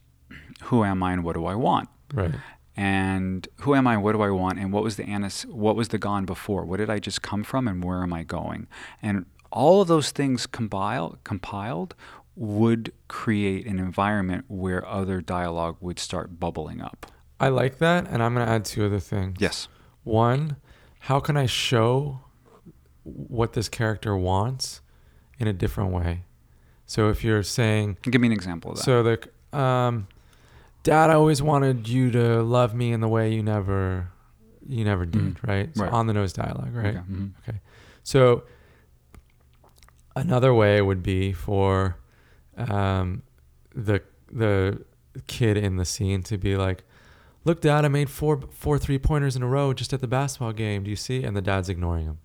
who 0.64 0.82
am 0.84 1.02
I 1.02 1.12
and 1.12 1.22
what 1.22 1.34
do 1.34 1.44
I 1.46 1.54
want? 1.54 1.88
Right. 2.12 2.34
and 2.76 3.46
who 3.60 3.74
am 3.74 3.86
I? 3.86 3.94
And 3.94 4.02
what 4.02 4.12
do 4.12 4.22
I 4.22 4.30
want? 4.30 4.58
And 4.58 4.72
what 4.72 4.82
was 4.82 4.96
the 4.96 5.04
anis? 5.04 5.42
What 5.46 5.76
was 5.76 5.88
the 5.88 5.98
gone 5.98 6.24
before? 6.24 6.64
What 6.64 6.78
did 6.78 6.90
I 6.90 6.98
just 6.98 7.22
come 7.22 7.44
from? 7.44 7.68
And 7.68 7.84
where 7.84 8.02
am 8.02 8.12
I 8.12 8.22
going? 8.22 8.66
And 9.00 9.26
all 9.50 9.82
of 9.82 9.88
those 9.88 10.10
things 10.10 10.46
compile, 10.46 11.18
compiled 11.24 11.94
would 12.34 12.92
create 13.08 13.66
an 13.66 13.78
environment 13.78 14.44
where 14.48 14.86
other 14.86 15.20
dialogue 15.20 15.76
would 15.80 15.98
start 15.98 16.38
bubbling 16.40 16.80
up. 16.80 17.06
I 17.38 17.48
like 17.48 17.78
that. 17.78 18.06
And 18.08 18.22
I'm 18.22 18.34
going 18.34 18.46
to 18.46 18.52
add 18.52 18.64
two 18.64 18.84
other 18.86 19.00
things. 19.00 19.36
Yes. 19.38 19.68
One, 20.04 20.56
how 21.00 21.20
can 21.20 21.36
I 21.36 21.46
show 21.46 22.20
what 23.02 23.52
this 23.52 23.68
character 23.68 24.16
wants 24.16 24.80
in 25.38 25.46
a 25.48 25.52
different 25.52 25.92
way? 25.92 26.24
So 26.86 27.08
if 27.10 27.22
you're 27.24 27.42
saying, 27.42 27.98
Give 28.02 28.20
me 28.20 28.28
an 28.28 28.32
example 28.32 28.72
of 28.72 28.76
that. 28.78 28.82
so 28.84 29.02
the, 29.02 29.58
um, 29.58 30.08
dad 30.82 31.10
I 31.10 31.14
always 31.14 31.42
wanted 31.42 31.88
you 31.88 32.10
to 32.12 32.42
love 32.42 32.74
me 32.74 32.92
in 32.92 33.00
the 33.00 33.08
way 33.08 33.32
you 33.34 33.42
never, 33.42 34.08
you 34.66 34.84
never 34.84 35.04
did, 35.06 35.36
Mm. 35.36 35.46
right? 35.48 35.76
So 35.76 35.84
Right. 35.84 35.92
on 35.92 36.06
the 36.06 36.12
nose 36.12 36.32
dialogue, 36.32 36.74
right? 36.74 36.96
Okay. 36.96 36.98
mhm. 37.10 37.32
So 38.04 38.44
another 40.16 40.52
way 40.54 40.80
would 40.82 41.02
be 41.02 41.32
for 41.32 41.96
um, 42.56 43.22
the 43.74 44.02
the 44.30 44.84
kid 45.26 45.56
in 45.56 45.76
the 45.76 45.84
scene 45.84 46.22
to 46.24 46.38
be 46.38 46.56
like, 46.56 46.84
"Look, 47.44 47.60
Dad, 47.60 47.84
I 47.84 47.88
made 47.88 48.10
four 48.10 48.40
four 48.50 48.78
three 48.78 48.98
pointers 48.98 49.36
in 49.36 49.42
a 49.42 49.48
row 49.48 49.72
just 49.72 49.92
at 49.92 50.00
the 50.00 50.06
basketball 50.06 50.52
game. 50.52 50.84
Do 50.84 50.90
you 50.90 50.96
see?" 50.96 51.22
And 51.24 51.36
the 51.36 51.42
dad's 51.42 51.68
ignoring 51.68 52.06
him, 52.06 52.18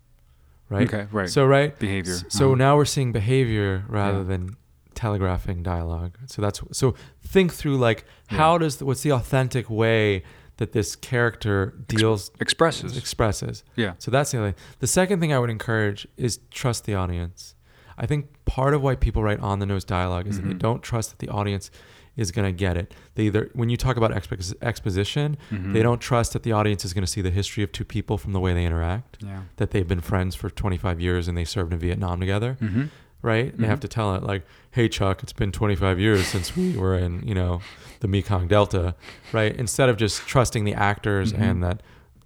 right? 0.69 0.87
Okay. 0.87 1.07
Right. 1.11 1.29
So 1.29 1.45
right. 1.45 1.77
behavior. 1.77 2.17
So 2.29 2.47
uh-huh. 2.47 2.55
now 2.55 2.77
we're 2.77 2.85
seeing 2.85 3.11
behavior 3.11 3.85
rather 3.87 4.19
Yeah. 4.19 4.23
than 4.23 4.57
telegraphing 4.95 5.61
dialogue. 5.63 6.17
So 6.25 6.41
that's 6.41 6.61
so 6.71 6.95
think 7.21 7.53
through 7.53 7.77
like 7.77 8.05
Yeah. 8.31 8.37
how 8.37 8.57
does 8.57 8.77
the, 8.77 8.85
what's 8.85 9.01
the 9.03 9.11
authentic 9.11 9.69
way 9.69 10.23
that 10.57 10.71
this 10.71 10.95
character 10.95 11.75
deals 11.87 12.31
expresses. 12.39 12.97
expresses. 12.97 13.63
yeah. 13.75 13.93
So 13.99 14.09
that's 14.09 14.31
the 14.31 14.39
other 14.39 14.51
thing. 14.53 14.61
The 14.79 14.87
second 14.87 15.19
thing 15.19 15.31
I 15.31 15.37
would 15.37 15.51
encourage 15.51 16.07
is 16.17 16.39
trust 16.49 16.85
the 16.85 16.95
audience. 16.95 17.53
I 17.95 18.07
think 18.07 18.27
part 18.47 18.73
of 18.73 18.81
why 18.81 18.95
people 18.95 19.21
write 19.21 19.39
on 19.41 19.59
the 19.59 19.65
nose 19.67 19.83
dialogue 19.83 20.25
is 20.27 20.37
that 20.41 20.47
they 20.47 20.53
Mhm. 20.55 20.59
don't 20.59 20.81
trust 20.81 21.11
that 21.11 21.19
the 21.19 21.29
audience 21.29 21.69
is 22.15 22.31
going 22.31 22.45
to 22.45 22.51
get 22.51 22.75
it. 22.75 22.95
They 23.13 23.25
either 23.27 23.51
when 23.53 23.69
you 23.69 23.77
talk 23.77 23.95
about 23.97 24.11
expo- 24.11 24.55
exposition, 24.63 25.37
Mhm. 25.51 25.73
they 25.73 25.83
don't 25.83 26.01
trust 26.01 26.33
that 26.33 26.41
the 26.41 26.51
audience 26.51 26.83
is 26.83 26.93
going 26.93 27.03
to 27.03 27.11
see 27.11 27.21
the 27.21 27.29
history 27.29 27.63
of 27.63 27.71
two 27.71 27.85
people 27.85 28.17
from 28.17 28.33
the 28.33 28.39
way 28.39 28.53
they 28.55 28.65
interact, 28.65 29.17
Yeah. 29.23 29.41
that 29.57 29.69
they've 29.71 29.87
been 29.87 30.01
friends 30.01 30.33
for 30.33 30.49
25 30.49 30.99
years 30.99 31.27
and 31.27 31.37
they 31.37 31.45
served 31.45 31.71
in 31.73 31.77
Vietnam 31.79 32.19
together, 32.19 32.57
Mm-hmm. 32.59 32.83
right? 33.21 33.55
They 33.55 33.67
have 33.67 33.77
Mhm. 33.77 33.81
to 33.81 33.87
tell 33.87 34.15
it 34.15 34.23
like, 34.23 34.43
"Hey 34.71 34.87
Chuck, 34.89 35.21
it's 35.21 35.33
been 35.33 35.51
25 35.51 35.99
years 35.99 36.25
since 36.25 36.55
we 36.55 36.75
were 36.75 36.95
in, 36.97 37.21
you 37.27 37.35
know, 37.35 37.61
the 37.99 38.07
Mekong 38.07 38.47
Delta," 38.47 38.95
right? 39.31 39.55
Instead 39.55 39.89
of 39.89 39.97
just 39.97 40.25
trusting 40.27 40.63
the 40.63 40.73
actors 40.73 41.33
Mhm. 41.33 41.39
and 41.41 41.63
that 41.63 41.83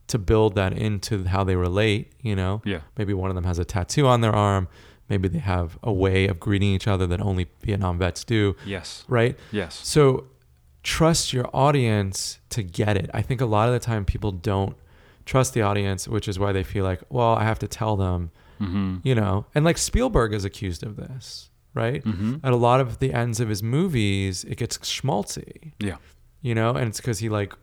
to 0.08 0.18
build 0.20 0.56
that 0.56 0.74
into 0.74 1.24
how 1.26 1.44
they 1.44 1.56
relate, 1.56 2.12
you 2.22 2.36
know. 2.36 2.62
Yeah. 2.66 2.80
Maybe 2.98 3.14
one 3.14 3.30
of 3.30 3.36
them 3.36 3.46
has 3.46 3.60
a 3.60 3.66
tattoo 3.66 4.08
on 4.08 4.20
their 4.22 4.34
arm. 4.36 4.68
Maybe 5.12 5.28
they 5.28 5.40
have 5.40 5.78
a 5.84 5.92
way 5.92 6.28
of 6.32 6.40
greeting 6.40 6.70
each 6.78 6.88
other 6.88 7.06
that 7.08 7.20
only 7.20 7.48
Vietnam 7.66 7.98
vets 7.98 8.24
do, 8.24 8.56
Yes. 8.66 9.04
right? 9.10 9.38
Yes. 9.52 9.74
So 9.84 10.28
trust 10.84 11.34
your 11.34 11.48
audience 11.54 12.40
to 12.50 12.64
get 12.64 12.96
it. 12.96 13.10
I 13.14 13.22
think 13.22 13.42
a 13.42 13.46
lot 13.46 13.68
of 13.68 13.74
the 13.74 13.80
time 13.80 14.06
people 14.06 14.32
don't 14.32 14.76
trust 15.26 15.54
the 15.54 15.62
audience, 15.64 16.08
which 16.08 16.28
is 16.30 16.40
why 16.40 16.52
they 16.54 16.64
feel 16.64 16.86
like, 16.86 17.02
well, 17.10 17.34
I 17.36 17.44
have 17.44 17.60
to 17.60 17.68
tell 17.68 17.96
them, 17.98 18.32
Mm-hmm. 18.62 18.98
you 19.04 19.16
know. 19.16 19.46
And 19.56 19.66
like 19.66 19.78
Spielberg 19.78 20.34
is 20.34 20.46
accused 20.46 20.84
of 20.84 20.96
this, 20.96 21.50
right? 21.74 22.02
Mm-hmm. 22.06 22.36
At 22.44 22.54
a 22.54 22.56
lot 22.70 22.80
of 22.80 23.00
the 23.00 23.12
ends 23.12 23.40
of 23.40 23.50
his 23.50 23.62
movies, 23.62 24.44
it 24.46 24.56
gets 24.58 24.78
schmaltzy, 24.78 25.74
Yeah. 25.80 25.98
you 26.42 26.54
know, 26.56 26.70
and 26.76 26.88
it's 26.88 27.02
because 27.02 27.20
he 27.20 27.28
like 27.28 27.54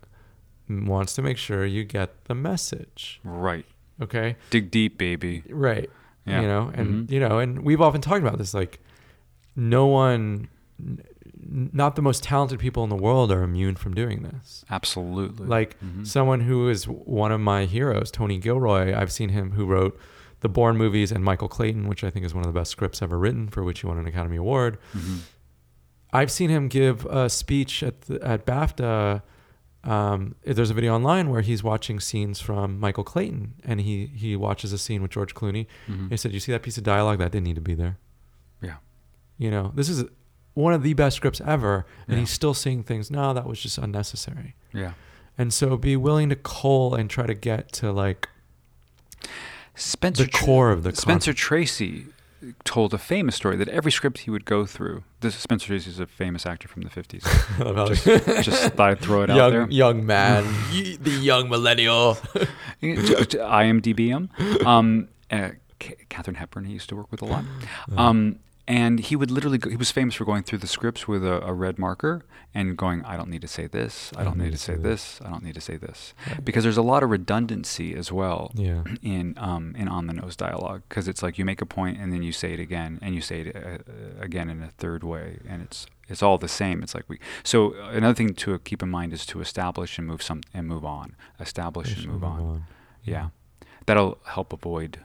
wants 0.68 1.14
to 1.14 1.22
make 1.22 1.38
sure 1.38 1.64
you 1.64 1.84
get 1.84 2.24
the 2.24 2.34
message. 2.34 3.20
Right. 3.24 3.64
Okay. 4.02 4.36
Dig 4.50 4.70
deep, 4.70 4.98
baby. 4.98 5.42
Right. 5.48 5.88
Yeah. 6.28 6.40
You 6.42 6.46
know, 6.48 6.70
and 6.74 7.08
Mhm. 7.08 7.10
you 7.10 7.20
know, 7.20 7.38
and 7.38 7.60
we've 7.64 7.80
often 7.80 8.00
talked 8.00 8.20
about 8.22 8.38
this. 8.38 8.54
Like, 8.54 8.80
no 9.56 9.86
one, 9.86 10.48
n- 10.80 11.00
not 11.72 11.96
the 11.96 12.02
most 12.02 12.22
talented 12.22 12.58
people 12.58 12.84
in 12.84 12.90
the 12.90 12.96
world 12.96 13.32
are 13.32 13.42
immune 13.42 13.74
from 13.76 13.94
doing 13.94 14.22
this. 14.22 14.64
Absolutely. 14.70 15.46
Like 15.46 15.76
Mhm. 15.80 16.06
someone 16.06 16.40
who 16.40 16.68
is 16.68 16.84
one 16.86 17.32
of 17.32 17.40
my 17.40 17.64
heroes, 17.64 18.10
Tony 18.10 18.38
Gilroy. 18.38 18.94
I've 18.94 19.10
seen 19.12 19.30
him 19.30 19.52
who 19.52 19.64
wrote 19.66 19.98
the 20.40 20.48
Bourne 20.48 20.76
movies 20.76 21.10
and 21.10 21.24
Michael 21.24 21.48
Clayton, 21.48 21.88
which 21.88 22.04
I 22.04 22.10
think 22.10 22.24
is 22.24 22.34
one 22.34 22.44
of 22.44 22.52
the 22.52 22.58
best 22.58 22.70
scripts 22.70 23.02
ever 23.02 23.18
written, 23.18 23.48
for 23.48 23.64
which 23.64 23.80
he 23.80 23.86
won 23.86 23.98
an 23.98 24.06
Academy 24.06 24.36
Award. 24.36 24.78
Mhm. 24.94 25.18
I've 26.12 26.30
seen 26.30 26.48
him 26.50 26.68
give 26.68 27.04
a 27.06 27.28
speech 27.28 27.82
at 27.82 28.02
the, 28.02 28.22
at 28.26 28.46
BAFTA. 28.46 29.22
Um, 29.88 30.34
there's 30.44 30.70
a 30.70 30.74
video 30.74 30.94
online 30.94 31.30
where 31.30 31.40
he's 31.40 31.62
watching 31.62 31.98
scenes 31.98 32.40
from 32.40 32.78
Michael 32.78 33.04
Clayton, 33.04 33.54
and 33.64 33.80
he 33.80 34.06
he 34.06 34.36
watches 34.36 34.72
a 34.72 34.78
scene 34.78 35.00
with 35.02 35.10
George 35.10 35.34
Clooney. 35.34 35.66
Mhm. 35.88 36.10
He 36.10 36.16
said, 36.16 36.32
"You 36.32 36.40
see 36.40 36.52
that 36.52 36.62
piece 36.62 36.76
of 36.76 36.84
dialogue 36.84 37.18
that 37.20 37.32
didn't 37.32 37.46
need 37.46 37.54
to 37.56 37.60
be 37.62 37.74
there." 37.74 37.96
Yeah. 38.60 38.76
You 39.38 39.50
know, 39.50 39.72
this 39.74 39.88
is 39.88 40.04
one 40.54 40.72
of 40.74 40.82
the 40.82 40.92
best 40.94 41.16
scripts 41.16 41.40
ever, 41.40 41.86
and 42.06 42.16
Yeah. 42.16 42.20
he's 42.20 42.30
still 42.30 42.52
seeing 42.54 42.82
things. 42.82 43.10
No, 43.10 43.32
that 43.32 43.46
was 43.46 43.60
just 43.60 43.78
unnecessary. 43.78 44.54
Yeah. 44.74 44.92
And 45.38 45.54
so, 45.54 45.76
be 45.76 45.96
willing 45.96 46.28
to 46.30 46.36
cull 46.36 46.94
and 46.94 47.08
try 47.08 47.24
to 47.26 47.34
get 47.34 47.72
to 47.74 47.90
like 47.92 48.28
Spencer 49.74 50.24
the 50.24 50.30
core 50.30 50.70
of 50.72 50.82
the 50.82 50.94
Spencer 50.94 51.32
Tracy 51.32 52.06
told 52.64 52.94
a 52.94 52.98
famous 52.98 53.34
story 53.36 53.56
that 53.56 53.68
every 53.68 53.90
script 53.92 54.18
he 54.18 54.30
would 54.30 54.44
go 54.44 54.64
through. 54.66 55.04
This 55.20 55.34
Spencer 55.36 55.66
Tracy 55.66 55.90
is 55.90 56.00
a 56.00 56.06
famous 56.06 56.46
actor 56.46 56.68
from 56.68 56.82
the 56.82 56.90
fifties. 56.90 57.24
just, 57.58 58.04
just 58.44 58.72
thought 58.74 58.90
I'd 58.90 59.00
throw 59.00 59.22
it 59.22 59.28
young 59.28 59.40
out 59.40 59.50
there. 59.50 59.70
young 59.70 60.06
man, 60.06 60.44
the 60.70 61.18
young 61.20 61.48
millennial. 61.48 62.14
IMDb 62.82 64.08
him. 64.08 64.30
Um, 64.66 65.08
uh, 65.30 65.50
Katharine 66.08 66.36
Hepburn 66.36 66.64
he 66.64 66.72
used 66.72 66.88
to 66.88 66.96
work 66.96 67.10
with 67.10 67.22
a 67.22 67.26
lot. 67.26 67.44
Um, 67.96 68.40
and 68.68 69.00
he 69.00 69.16
would 69.16 69.30
literally 69.30 69.56
go, 69.56 69.70
he 69.70 69.76
was 69.76 69.90
famous 69.90 70.14
for 70.14 70.26
going 70.26 70.42
through 70.42 70.58
the 70.58 70.66
scripts 70.66 71.08
with 71.08 71.24
a, 71.24 71.42
a 71.42 71.54
red 71.54 71.78
marker 71.78 72.26
and 72.54 72.76
going, 72.76 73.02
I 73.04 73.16
don't 73.16 73.30
need 73.30 73.40
to 73.40 73.48
say 73.48 73.66
this, 73.66 74.12
I 74.14 74.24
don't 74.24 74.36
need 74.36 74.52
to 74.52 74.58
say 74.58 74.74
this, 74.74 75.20
I 75.24 75.30
don't 75.30 75.42
need 75.42 75.54
to 75.54 75.60
say 75.62 75.78
this, 75.78 76.12
because 76.44 76.64
there's 76.64 76.76
a 76.76 76.82
lot 76.82 77.02
of 77.02 77.08
redundancy 77.08 77.94
as 77.94 78.12
well 78.12 78.52
yeah, 78.54 78.84
in 79.02 79.34
um, 79.38 79.74
in 79.74 79.88
on 79.88 80.06
the 80.06 80.12
nose 80.12 80.36
dialogue. 80.36 80.82
Because 80.86 81.08
it's 81.08 81.22
like 81.22 81.38
you 81.38 81.46
make 81.46 81.62
a 81.62 81.66
point 81.66 81.98
and 81.98 82.12
then 82.12 82.22
you 82.22 82.30
say 82.30 82.52
it 82.52 82.60
again 82.60 82.98
and 83.00 83.14
you 83.14 83.22
say 83.22 83.40
it 83.40 83.56
uh, 83.56 83.58
uh, 83.58 83.78
again 84.20 84.50
in 84.50 84.62
a 84.62 84.68
third 84.68 85.02
way. 85.02 85.38
And 85.48 85.62
it's 85.62 85.86
it's 86.06 86.22
all 86.22 86.36
the 86.36 86.48
same. 86.48 86.82
It's 86.82 86.94
like 86.94 87.08
we 87.08 87.18
so 87.42 87.74
uh, 87.74 87.88
another 87.92 88.14
thing 88.14 88.34
to 88.34 88.58
keep 88.58 88.82
in 88.82 88.90
mind 88.90 89.14
is 89.14 89.24
to 89.26 89.40
establish 89.40 89.96
and 89.96 90.06
move 90.06 90.22
some 90.22 90.42
and 90.52 90.66
move 90.66 90.84
on, 90.84 91.16
establish 91.40 91.96
and 91.96 92.06
move 92.06 92.22
on. 92.22 92.64
Yeah, 93.02 93.28
that'll 93.86 94.18
help 94.26 94.52
avoid 94.52 95.00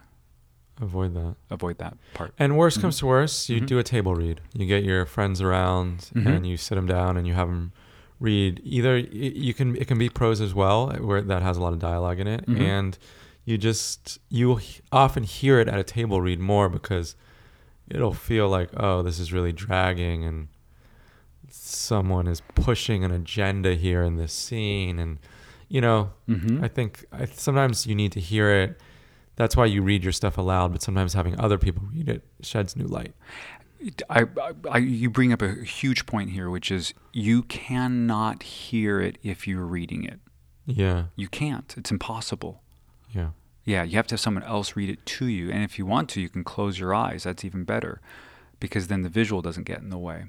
Avoid 0.82 1.14
that. 1.14 1.36
avoid 1.50 1.78
that 1.78 1.98
part. 2.14 2.34
And 2.40 2.58
worst 2.58 2.78
Mhm. 2.80 2.82
comes 2.82 2.98
to 3.00 3.06
worst, 3.06 3.48
you 3.50 3.62
Mhm. 3.62 3.68
do 3.68 3.78
a 3.80 3.84
table 3.84 4.16
read. 4.16 4.42
You 4.54 4.66
get 4.66 4.84
your 4.84 5.06
friends 5.06 5.40
around 5.42 6.10
Mhm. 6.16 6.26
and 6.38 6.48
you 6.48 6.58
sit 6.58 6.76
them 6.76 6.88
down 6.88 7.16
and 7.16 7.28
you 7.28 7.34
have 7.34 7.48
them 7.48 7.72
read. 8.20 8.60
Either 8.64 8.98
you 8.98 9.54
can 9.54 9.76
it 9.76 9.88
can 9.88 9.98
be 10.00 10.10
prose 10.10 10.42
as 10.42 10.54
well, 10.54 10.90
where 10.94 11.22
that 11.22 11.42
has 11.44 11.58
a 11.58 11.62
lot 11.62 11.74
of 11.74 11.80
dialogue 11.80 12.20
in 12.20 12.28
it, 12.28 12.46
Mhm. 12.48 12.60
and 12.60 12.98
you 13.46 13.58
just 13.58 14.20
you 14.30 14.60
often 14.92 15.24
hear 15.24 15.60
it 15.60 15.68
at 15.68 15.78
a 15.80 15.84
table 15.84 16.22
read 16.22 16.40
more 16.40 16.70
because 16.70 17.16
it'll 17.90 18.14
feel 18.14 18.48
like 18.50 18.70
oh 18.78 19.02
this 19.04 19.20
is 19.20 19.32
really 19.34 19.52
dragging 19.52 20.24
and 20.24 20.48
someone 21.50 22.28
is 22.28 22.42
pushing 22.56 23.04
an 23.04 23.12
agenda 23.12 23.76
here 23.76 24.02
in 24.04 24.16
this 24.16 24.34
scene 24.34 24.98
and 25.00 25.20
you 25.68 25.82
know 25.82 26.12
Mm-hmm. 26.30 26.64
i 26.64 26.68
think 26.68 27.06
I, 27.12 27.26
sometimes 27.26 27.86
you 27.86 27.94
need 27.96 28.12
to 28.14 28.20
hear 28.20 28.50
it 28.50 28.80
that's 29.36 29.56
why 29.58 29.66
you 29.66 29.82
read 29.82 30.04
your 30.04 30.12
stuff 30.14 30.38
aloud 30.38 30.72
but 30.72 30.82
sometimes 30.82 31.14
having 31.14 31.40
other 31.40 31.58
people 31.58 31.84
read 31.94 32.08
it 32.10 32.24
sheds 32.42 32.76
new 32.76 32.86
light 32.86 33.14
I, 34.10 34.26
I, 34.72 34.78
you 34.78 35.10
bring 35.10 35.34
up 35.34 35.42
a 35.42 35.56
huge 35.56 36.06
point 36.06 36.30
here, 36.30 36.50
which 36.50 36.72
is 36.72 36.94
you 37.12 37.44
cannot 37.44 38.42
hear 38.44 39.02
it 39.02 39.18
if 39.24 39.46
you're 39.46 39.66
reading 39.66 40.06
it. 40.06 40.22
yeah 40.66 41.06
You 41.18 41.28
can't. 41.28 41.74
It's 41.76 41.92
impossible. 41.92 42.62
yeah 43.12 43.32
Yeah, 43.66 43.84
you 43.84 43.98
have 43.98 44.08
to 44.08 44.14
have 44.14 44.22
someone 44.22 44.44
else 44.44 44.78
read 44.78 44.90
it 44.90 45.06
to 45.18 45.26
you. 45.26 45.52
And 45.52 45.64
if 45.66 45.78
you 45.78 45.86
want 45.86 46.08
to, 46.12 46.22
you 46.22 46.30
can 46.30 46.46
close 46.46 46.80
your 46.80 46.94
eyes. 46.94 47.24
That's 47.24 47.44
even 47.44 47.66
better 47.66 48.00
because 48.62 48.88
then 48.88 49.02
the 49.02 49.10
visual 49.10 49.42
doesn't 49.42 49.66
get 49.66 49.80
in 49.80 49.90
the 49.90 49.98
way. 49.98 50.28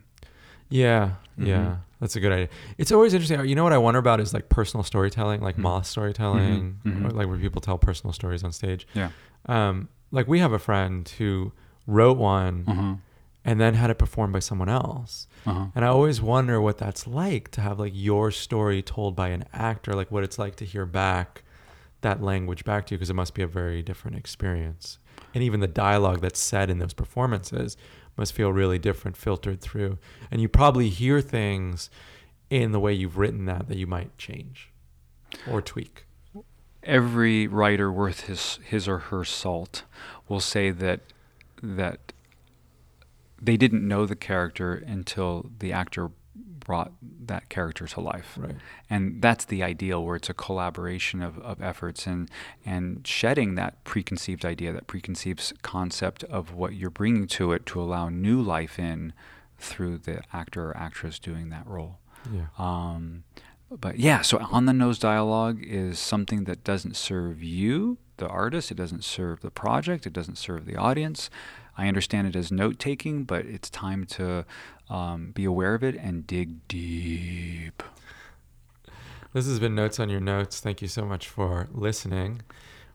Yeah, 0.69 1.13
yeah, 1.39 1.59
Mhm. 1.59 1.79
That's 2.05 2.17
a 2.17 2.21
good 2.21 2.33
idea. 2.33 2.49
It's 2.77 2.93
always 2.93 3.15
interesting. 3.15 3.43
You 3.49 3.55
know 3.55 3.65
what 3.65 3.73
I 3.73 3.79
wonder 3.79 3.99
about 3.99 4.21
is 4.21 4.35
like 4.35 4.51
personal 4.51 4.85
storytelling, 4.85 5.41
like 5.41 5.57
Mhm. 5.57 5.61
moth 5.63 5.87
storytelling, 5.87 6.81
Mhm, 6.85 7.01
mhm. 7.01 7.07
or 7.07 7.11
like 7.11 7.27
where 7.29 7.39
people 7.39 7.63
tell 7.63 7.79
personal 7.79 8.13
stories 8.13 8.45
on 8.45 8.53
stage. 8.53 8.87
Yeah. 8.93 9.09
Um, 9.47 9.89
like 10.11 10.29
we 10.29 10.39
have 10.41 10.53
a 10.53 10.59
friend 10.59 11.09
who 11.19 11.53
wrote 11.87 12.19
one 12.19 12.65
Uh-huh. 12.69 12.95
and 13.45 13.59
then 13.59 13.73
had 13.75 13.89
it 13.89 13.99
performed 13.99 14.35
by 14.35 14.39
someone 14.41 14.69
else, 14.69 15.29
Uh-huh. 15.47 15.67
and 15.75 15.83
I 15.85 15.89
always 15.89 16.21
wonder 16.21 16.61
what 16.61 16.77
that's 16.77 17.07
like 17.07 17.51
to 17.53 17.63
have 17.63 17.79
like 17.81 17.93
your 17.95 18.31
story 18.31 18.83
told 18.83 19.17
by 19.17 19.29
an 19.29 19.45
actor, 19.55 19.95
like 19.95 20.11
what 20.11 20.25
it's 20.25 20.39
like 20.39 20.57
to 20.57 20.65
hear 20.67 20.85
back 20.87 21.43
that 22.03 22.23
language 22.23 22.65
back 22.67 22.85
to 22.87 22.95
you, 22.95 22.99
because 22.99 23.09
it 23.09 23.15
must 23.17 23.33
be 23.33 23.41
a 23.43 23.47
very 23.47 23.83
different 23.83 24.17
experience. 24.19 24.99
And 25.35 25.43
even 25.43 25.61
the 25.61 25.67
dialogue 25.67 26.21
that's 26.21 26.39
said 26.41 26.69
in 26.69 26.79
those 26.79 26.93
performances 26.93 27.79
must 28.17 28.33
feel 28.33 28.53
really 28.53 28.79
different, 28.79 29.17
filtered 29.17 29.61
through. 29.61 29.99
And 30.31 30.41
you 30.41 30.49
probably 30.49 30.89
hear 30.89 31.21
things 31.21 31.91
in 32.51 32.73
the 32.73 32.81
way 32.81 32.93
you've 32.93 33.19
written 33.19 33.47
that 33.47 33.69
that 33.69 33.79
you 33.79 33.87
might 33.87 34.17
change 34.19 34.71
or 35.51 35.61
tweak. 35.61 36.07
Every 36.83 37.47
writer 37.47 37.91
worth 37.91 38.23
his 38.23 38.59
his 38.65 38.87
or 38.87 38.99
her 38.99 39.25
salt 39.25 39.85
will 40.29 40.41
say 40.41 40.71
that 40.71 41.01
that 41.63 42.13
they 43.41 43.57
didn't 43.57 43.87
know 43.87 44.07
the 44.07 44.17
character 44.17 44.75
until 44.75 45.51
the 45.59 45.73
actor 45.73 46.11
brought 46.35 46.93
that 47.27 47.49
character 47.49 47.87
to 47.87 48.01
life. 48.01 48.37
Right. 48.41 48.57
and 48.91 49.21
that's 49.23 49.45
the 49.45 49.63
ideal 49.63 50.05
where 50.05 50.17
it's 50.17 50.31
a 50.31 50.35
collaboration 50.35 51.23
of, 51.23 51.39
of 51.41 51.63
efforts 51.63 52.07
and 52.07 52.31
and 52.65 53.07
shedding 53.07 53.55
that 53.57 53.85
preconceived 53.85 54.45
idea 54.45 54.73
that 54.73 54.87
preconceived 54.87 55.53
concept 55.63 56.25
of 56.25 56.53
what 56.55 56.75
you're 56.75 56.91
bringing 56.91 57.27
to 57.29 57.53
it 57.53 57.67
to 57.67 57.81
allow 57.81 58.09
new 58.09 58.41
life 58.41 58.79
in 58.79 59.13
through 59.59 59.99
the 59.99 60.23
actor 60.33 60.71
or 60.71 60.77
actress 60.77 61.19
doing 61.19 61.51
that 61.51 61.67
role 61.67 61.99
Yeah. 62.33 62.47
um, 62.59 63.25
but 63.71 63.99
yeah 63.99 64.21
so 64.23 64.39
on 64.51 64.67
the 64.67 64.73
nose 64.73 64.99
dialogue 64.99 65.59
is 65.63 65.99
something 65.99 66.45
that 66.45 66.65
doesn't 66.65 66.97
serve 66.97 67.43
you 67.43 67.99
the 68.17 68.29
artist 68.29 68.71
it 68.71 68.77
doesn't 68.77 69.05
serve 69.05 69.41
the 69.41 69.51
project 69.51 70.07
it 70.07 70.13
doesn't 70.13 70.37
serve 70.39 70.67
the 70.67 70.77
audience 70.77 71.31
i 71.77 71.89
understand 71.89 72.27
it 72.27 72.37
as 72.37 72.51
note 72.53 72.79
taking 72.79 73.25
but 73.25 73.45
it's 73.47 73.71
time 73.71 74.05
to 74.05 74.45
um, 74.91 75.31
be 75.33 75.45
aware 75.45 75.75
of 75.75 75.83
it 75.83 75.95
and 75.97 76.27
dig 76.27 76.67
deep 76.69 77.83
This 79.33 79.47
has 79.47 79.59
been 79.59 79.75
Notes 79.75 79.99
on 79.99 80.09
Your 80.09 80.21
Notes. 80.21 80.61
Thank 80.61 80.81
you 80.81 80.87
so 80.87 81.05
much 81.05 81.27
for 81.29 81.67
listening. 81.73 82.43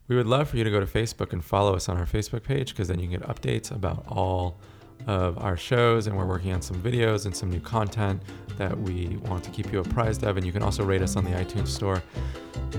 We 0.07 0.15
would 0.15 0.25
love 0.25 0.49
for 0.49 0.55
you 0.55 0.63
to 0.63 0.71
go 0.71 0.79
to 0.79 0.85
Facebook 0.85 1.33
and 1.33 1.43
follow 1.43 1.75
us 1.75 1.89
on 1.89 1.97
our 1.97 2.05
Facebook 2.05 2.43
page 2.43 2.69
because 2.69 2.87
then 2.87 2.99
you 2.99 3.09
can 3.09 3.19
get 3.19 3.27
updates 3.27 3.71
about 3.71 4.05
all 4.07 4.57
of 5.05 5.37
our 5.37 5.57
shows. 5.57 6.07
And 6.07 6.17
we're 6.17 6.25
working 6.25 6.53
on 6.53 6.61
some 6.61 6.81
videos 6.81 7.25
and 7.25 7.35
some 7.35 7.49
new 7.49 7.59
content 7.59 8.21
that 8.57 8.79
we 8.79 9.17
want 9.25 9.43
to 9.43 9.49
keep 9.51 9.69
you 9.73 9.79
apprised 9.79 10.23
of. 10.23 10.37
And 10.37 10.45
you 10.45 10.53
can 10.53 10.63
also 10.63 10.85
rate 10.85 11.01
us 11.01 11.17
on 11.17 11.25
the 11.25 11.31
iTunes 11.31 11.67
Store. 11.67 12.01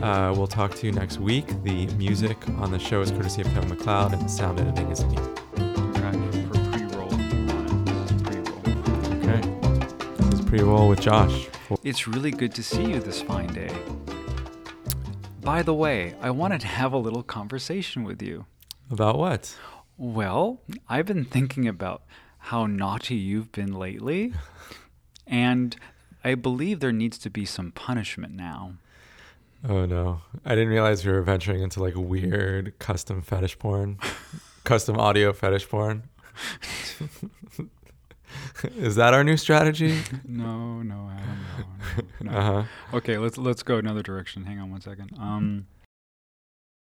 Uh, 0.01 0.33
we'll 0.35 0.47
talk 0.47 0.75
to 0.77 0.87
you 0.87 0.93
next 0.93 1.19
week. 1.19 1.47
The 1.63 1.87
music 1.97 2.39
on 2.57 2.73
the 2.73 2.79
show 2.79 3.03
is 3.03 3.11
courtesy 3.11 3.43
of 3.43 3.49
Kevin 3.49 3.69
MacLeod, 3.69 4.15
and 4.15 4.23
the 4.23 4.29
sound 4.29 4.59
editing 4.59 4.91
is 4.91 5.05
me. 5.05 5.19
Okay. 10.51 10.57
This 10.57 10.63
pre 10.65 10.69
roll 10.69 10.89
with 10.89 11.01
Josh. 11.01 11.47
It's 11.85 12.09
really 12.09 12.33
good 12.33 12.53
to 12.57 12.63
see 12.65 12.85
you 12.85 12.99
this 12.99 13.23
fine 13.23 13.53
day. 13.53 13.71
By 15.43 15.63
the 15.63 15.73
way, 15.75 16.17
I 16.21 16.31
wanted 16.31 16.61
to 16.63 16.67
have 16.67 16.93
a 16.93 16.99
little 16.99 17.23
conversation 17.23 18.03
with 18.03 18.21
you. 18.21 18.47
About 18.91 19.17
what? 19.17 19.57
Well, 19.97 20.61
I've 20.89 21.07
been 21.07 21.25
thinking 21.25 21.69
about 21.69 22.03
how 22.39 22.67
naughty 22.67 23.15
you've 23.15 23.53
been 23.53 23.73
lately, 23.73 24.33
and 25.25 25.77
I 26.25 26.35
believe 26.35 26.81
there 26.81 26.91
needs 26.91 27.19
to 27.19 27.31
be 27.31 27.45
some 27.45 27.71
punishment 27.71 28.35
now. 28.35 28.73
Oh 29.69 29.87
no. 29.87 30.23
I 30.45 30.57
didn't 30.57 30.71
realize 30.71 31.07
we 31.07 31.13
were 31.13 31.23
venturing 31.23 31.63
into 31.63 31.81
like 31.81 31.95
weird 31.95 32.77
custom 32.81 33.23
fetish 33.23 33.61
porn. 33.61 33.99
custom 34.65 34.99
audio 34.99 35.33
fetish 35.33 35.69
porn. 35.69 36.09
Is 38.77 38.97
that 38.97 39.15
our 39.15 39.25
new 39.25 39.37
strategy? 39.37 40.01
No, 40.25 40.83
no, 40.83 41.11
I 41.11 41.17
don't 41.19 41.43
know. 41.43 42.05
No, 42.23 42.31
no. 42.33 42.39
Uh-huh. 42.39 42.97
Okay, 42.97 43.19
let's 43.19 43.37
let's 43.39 43.63
go 43.63 43.77
another 43.79 44.03
direction. 44.03 44.45
Hang 44.45 44.59
on 44.59 44.71
one 44.71 44.81
second. 44.81 45.11
Um, 45.19 45.67